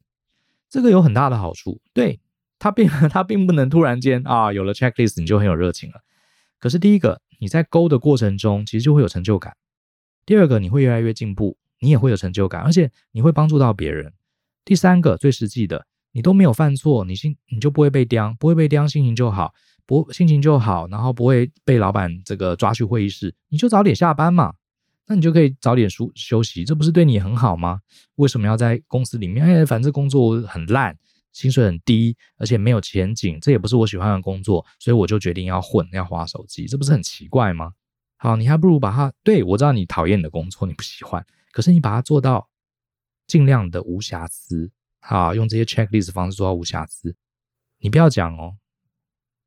[0.69, 2.19] 这个有很大的好处，对。
[2.61, 6.01] 他并 他并不能突然间啊，有了 checklist 你就很有热情了。
[6.59, 9.53] 可是第一个，你在勾的过程中其实就会有成就感；
[10.29, 14.13] 第二个，你会越来越进步，你也会有成就感，而且你会帮助到别人。
[14.63, 19.51] 第三个，最实际的，你都没有犯错，你心你就不会被刁，不会被刁，心情就好，
[19.87, 24.53] 不心情就好，然后不会被老板这个抓去会议室，你就早点下班嘛，
[25.07, 27.79] 那你就可以早点休休息，这不是对你很好吗？
[28.17, 29.43] 为什么要在公司里面？
[29.43, 30.95] 哎，反正工作很烂。
[31.31, 37.71] 薪水很低，而且没有前景，这也不是我喜欢的工作，所以我就决定要混，要花手机，这不是很奇怪吗？
[38.21, 42.49] 好，你还不如把它，对，我知道你讨厌你的工作，你不喜欢，可是你把它做到
[43.27, 47.15] 尽量的无瑕疵，好，用这些 checklist 方式做到无瑕疵，
[47.77, 48.57] 你不要讲哦，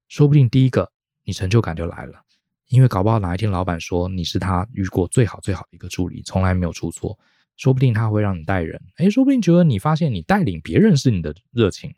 [0.08, 0.90] 说不定第一个
[1.24, 2.24] 你成就感就来了，
[2.68, 7.18] 因为搞不好哪一天老板说你是他遇过最好最好的一个助理，从来没有出错。
[7.58, 11.94] 说不定他会让你带人，诶，说不定觉得你发现你带领别人是你的热情，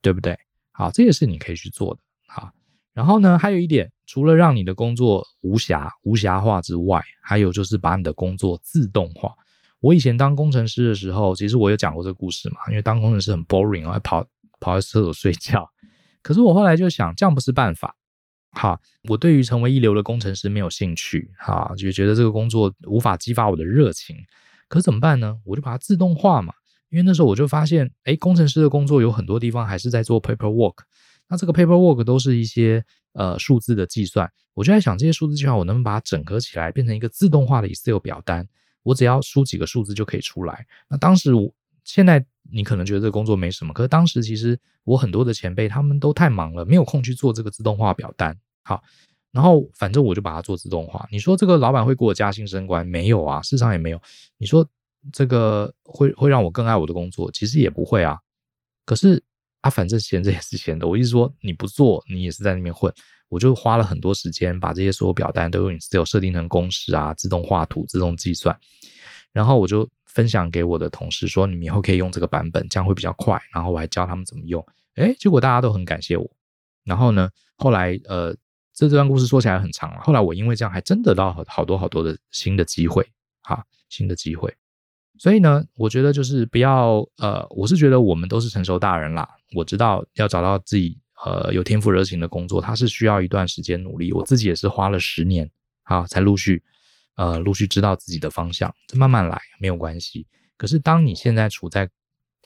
[0.00, 0.38] 对不对？
[0.70, 2.00] 好，这也是你可以去做的。
[2.28, 2.52] 好，
[2.92, 9.34] 然后呢，还有一点，除了让你的工作无暇无暇化之外，还有就是把你的工作自动化。
[9.80, 14.26] 我以前当工程师的时候，其实我有讲过这个故事嘛，因为当工程师很 boring，还跑
[14.60, 15.68] 跑在厕所睡觉。
[16.22, 17.94] 可是我后来就想，这样不是办法。
[18.52, 24.16] 哈，我对于成为一流的工程师没有兴趣，哈，就觉得这个工作无法激发我的热情。
[24.68, 25.36] 可怎么办呢？
[25.44, 26.54] 我就把它自动化嘛，
[26.88, 30.76] 因为那时候我就发现，哎，工程师的工作有很多地方还是在做 paperwork，
[31.28, 38.46] 那这个 paperwork 都是一些呃数字的计算，我就在想这些数字计算我能不能把它整合起来，变成一个自动化的 Excel 表单，
[38.82, 40.66] 我只要输几个数字就可以出来。
[40.88, 41.52] 那当时我
[41.84, 48.36] 现在你可能觉得这个工作没什么，可是当时其实我很多的前辈他们都太忙了，没有空去做这个自动化表单。
[48.62, 48.82] 好。
[49.32, 51.08] 然后反正我就把它做自动化。
[51.10, 52.86] 你说这个老板会给我加薪升官？
[52.86, 54.00] 没有啊，市场也没有。
[54.38, 54.64] 你说
[55.12, 57.28] 这个会会让我更爱我的工作？
[57.32, 58.16] 其实也不会啊。
[58.86, 59.20] 可是
[59.64, 60.86] 啊，反正闲着也是闲的。
[60.86, 62.92] 我意思说，你不做，你也是在那边混。
[63.30, 68.54] 我就花了很多时间，把这些所有表单都用 Excel 设定成公式啊，自动画图、自动计算。
[69.32, 73.40] 然后我就分享给我的同事说，你们以后可以用这个版本，这样会比较快。
[73.54, 74.62] 然后我还教他们怎么用，
[74.96, 76.30] 诶，结果大家都很感谢我。
[76.84, 78.34] 然后呢，后来呃，
[78.74, 80.00] 这这段故事说起来很长了。
[80.02, 83.08] 后来我因为这样，还真得到好好多好多的新的机会，
[83.40, 84.54] 哈，新的机会。
[85.18, 89.28] 所以呢，我觉得就是不要呃，我是觉得我们都是成熟大人啦。
[89.54, 94.12] 我知道要找到自己呃有天赋热情的工作，它是需要一段时间努力。
[94.12, 95.48] 我自己也是花了十年，
[95.84, 96.62] 好，才陆续
[97.16, 98.74] 呃陆续知道自己的方向。
[98.94, 100.26] 慢慢来没有关系。
[100.56, 101.88] 可是当你现在处在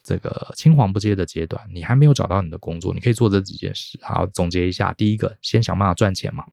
[0.03, 3.99] 这个青黄不接的阶段，你还没有找到你的工作，你可以做这几件事。
[4.03, 6.45] 好，总结一下：第一个，先想办法赚钱嘛。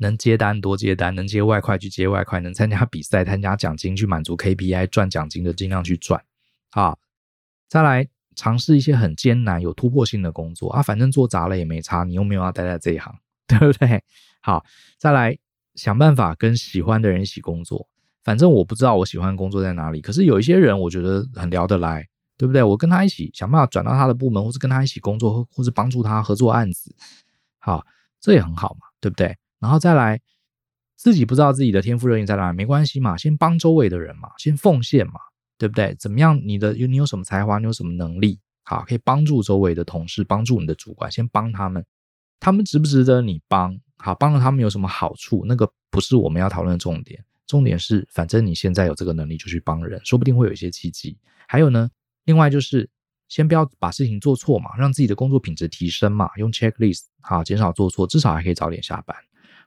[0.00, 6.22] 能接单多接单，能接外快去接外快，能参加比赛、参加奖金去满足 KPI 赚奖金的尽量去赚
[6.70, 6.96] 啊！
[7.68, 13.14] 再来尝试一些很艰难、有突破性的工作啊，反正做砸了也没差，你又没有要待在这一行，
[13.46, 14.02] 对不对？
[14.40, 14.64] 好，
[14.98, 15.36] 再来
[15.74, 17.86] 想办法跟喜欢的人一起工作，
[18.24, 22.62] 反正我不知道我喜欢工作在哪里，可是有一些人我觉得很聊得来，对不对？
[22.62, 26.94] 我跟他一起想办法转到他的部门，或是跟他一起工作，或或是帮助他合作案子，
[27.58, 27.84] 好，
[28.18, 29.36] 这也很好嘛，对不对？
[29.60, 30.20] 然后再来，
[30.96, 35.20] 自己不知道自己的天赋热情在哪，没关系嘛，先帮周围的人嘛，先奉献嘛，
[35.58, 35.94] 对不对？
[35.96, 36.40] 怎么样？
[36.44, 37.58] 你的你有什么才华？
[37.58, 38.40] 你有什么能力？
[38.64, 41.84] 好，可以帮助周围的同事，帮助你的主管，先帮他们，
[42.38, 43.78] 他们值不值得你帮？
[43.98, 45.44] 好，帮了他们有什么好处？
[45.46, 51.18] 那个不是我们要讨论的重点，重点是，反正你现在有这个能力，就去帮人，说不定会有一些契机。
[51.46, 51.90] 还有呢，
[52.24, 52.88] 另外就是，
[53.28, 59.16] 先不要把事情做错嘛，让自己的工作品质提升嘛，用 checklist 好，减少做错，至少还可以早点下班。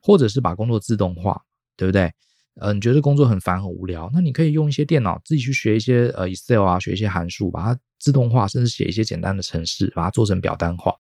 [0.04, 1.42] 或者是把工作自动化，
[1.76, 2.12] 对不对？
[2.60, 10.94] 呃，你觉得工作很烦很无聊，那你可以用一些电脑自己去学一些呃 Excel 啊，学一些函数，把它自动化，甚至写一些简单的程式，把它做成表单化，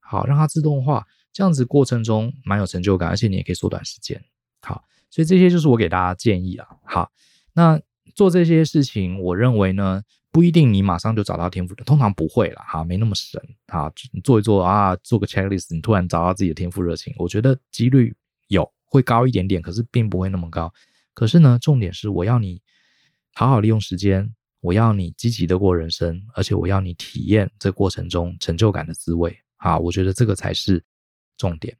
[0.00, 4.22] 好，让它自动化，这样子过程中蛮有成就感，而且你也可以缩短时间。
[4.60, 6.66] 好，所以这些就是我给大家建议啊。
[6.84, 7.10] 好，
[7.54, 7.80] 那
[8.14, 13.40] 做这些事情，我认为呢，不一定你马上就找到天赋，通常不会啦，哈，没那么神。
[13.68, 18.14] 好，你做一做啊，做个 checklist，你突然找到自己的天赋热情，我觉得几率。
[18.52, 20.72] 有会高一点点，可是并不会那么高。
[21.14, 22.60] 可是呢，重点是我要你
[23.34, 29.36] 好好利用时间，我要你积极的过人生，而且我要你体验这过程中成就感的滋味。
[29.56, 30.84] 啊，我觉得这个才是
[31.36, 31.76] 重点。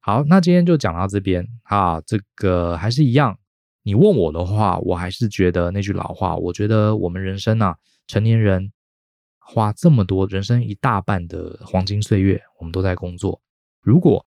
[0.00, 1.46] 好，那今天就讲到这边。
[1.64, 3.38] 啊，这个还是一样。
[3.82, 8.72] 你问我的话，我还是觉得那句老话，我觉得我们人生啊，成年人
[9.38, 13.40] 花这么多人生一大半的黄金岁月，我们都在工作。
[13.80, 14.24] 如果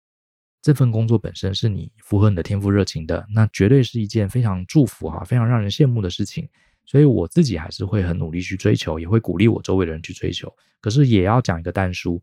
[0.67, 6.45] 这份工作本身是你符合你的天赋热情的，那绝对是一件非常祝福哈、非常让人羡慕的事情。
[6.85, 10.53] 所以我自己还是会很努力去追求，也会鼓励我周围的人去追求。
[10.81, 12.21] 可是也要讲一个但书，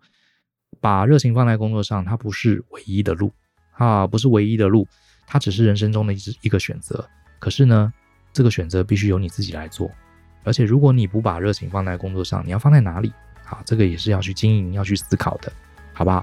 [0.79, 3.33] 把热情放在工作上，它不是唯一的路
[3.79, 4.87] 啊，不是唯一的路，
[5.27, 7.03] 它只是人生中的一一个选择。
[7.39, 7.91] 可是呢，
[8.31, 9.91] 这个选择必须由你自己来做。
[10.43, 13.11] 而且如果你不把热情放在工作上，你要放在哪里？
[13.43, 15.51] 好，这个也是要去经营、要去思考的，
[15.95, 16.23] 好不好？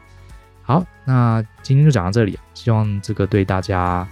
[0.63, 4.07] 好，那今天就讲到这里，希望这个对大家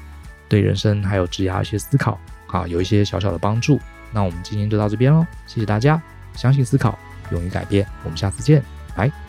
[0.48, 3.80] 对人生还有职业一些思考，啊，有一些小小的帮助。
[4.12, 6.02] 那我们今天就到这边喽，谢谢大家，
[6.34, 6.98] 相信思考，
[7.32, 8.64] 勇于改变，我们下次见，
[8.96, 9.29] 拜。